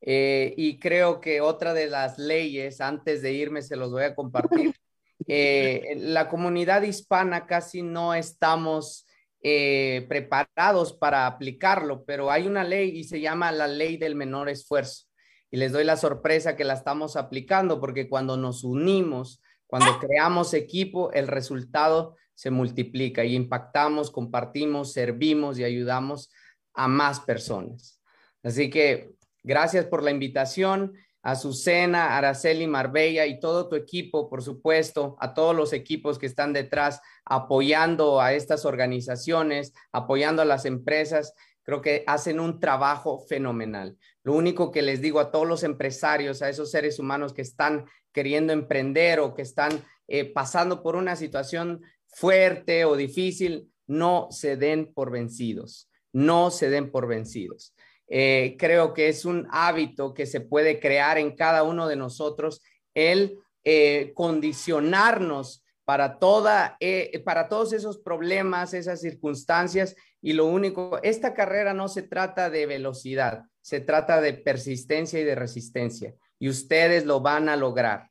[0.00, 4.14] eh, y creo que otra de las leyes, antes de irme, se los voy a
[4.14, 4.74] compartir.
[5.28, 9.05] Eh, la comunidad hispana casi no estamos
[9.42, 14.48] eh, preparados para aplicarlo, pero hay una ley y se llama la ley del menor
[14.48, 15.06] esfuerzo.
[15.50, 20.54] Y les doy la sorpresa que la estamos aplicando porque cuando nos unimos, cuando creamos
[20.54, 26.30] equipo, el resultado se multiplica y impactamos, compartimos, servimos y ayudamos
[26.74, 28.00] a más personas.
[28.42, 29.12] Así que
[29.42, 30.94] gracias por la invitación.
[31.26, 36.52] Azucena, Araceli, Marbella y todo tu equipo, por supuesto, a todos los equipos que están
[36.52, 41.34] detrás apoyando a estas organizaciones, apoyando a las empresas.
[41.64, 43.96] Creo que hacen un trabajo fenomenal.
[44.22, 47.86] Lo único que les digo a todos los empresarios, a esos seres humanos que están
[48.12, 54.56] queriendo emprender o que están eh, pasando por una situación fuerte o difícil, no se
[54.56, 57.74] den por vencidos, no se den por vencidos.
[58.08, 62.62] Eh, creo que es un hábito que se puede crear en cada uno de nosotros
[62.94, 69.94] el eh, condicionarnos para toda, eh, para todos esos problemas, esas circunstancias.
[70.20, 75.24] Y lo único, esta carrera no se trata de velocidad, se trata de persistencia y
[75.24, 76.14] de resistencia.
[76.38, 78.10] Y ustedes lo van a lograr.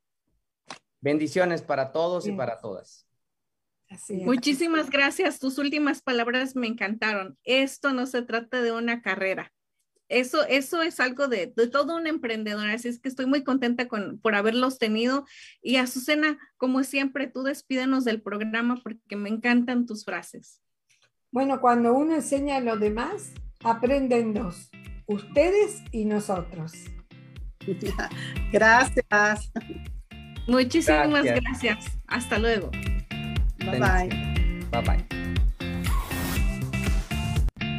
[1.02, 3.06] Bendiciones para todos y para todas.
[4.10, 5.40] Muchísimas gracias.
[5.40, 7.38] Tus últimas palabras me encantaron.
[7.44, 9.54] Esto no se trata de una carrera,
[10.08, 14.20] eso, eso es algo de, todo un emprendedor, así es que estoy muy contenta con,
[14.20, 15.26] por haberlos tenido.
[15.62, 20.62] Y Azucena, como siempre, tú despídenos del programa porque me encantan tus frases.
[21.32, 23.34] Bueno, cuando uno enseña a los demás,
[23.64, 24.70] aprenden dos,
[25.08, 26.74] ustedes y nosotros.
[28.52, 29.52] Gracias.
[30.48, 31.42] Muchísimas gracias.
[31.42, 31.98] gracias.
[32.06, 32.70] Hasta luego.
[33.58, 34.68] Bye bye.
[34.72, 35.45] Bye bye.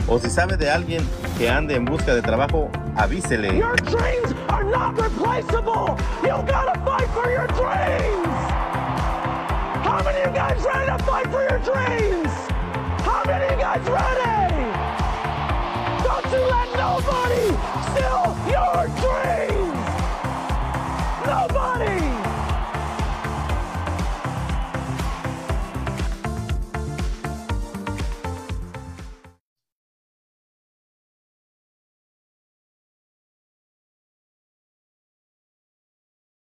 [0.08, 3.56] o si sabe de alguien que ande en busca de trabajo, avísele.
[3.56, 5.96] Your dreams are not replaceable.
[6.24, 8.26] You gotta fight for your dreams.
[9.86, 12.57] How many of you guys ready to fight for your dreams?
[13.08, 14.68] How many of you guys ready?
[16.04, 17.46] Don't you let nobody
[17.88, 19.80] steal your dreams!
[21.26, 22.07] Nobody!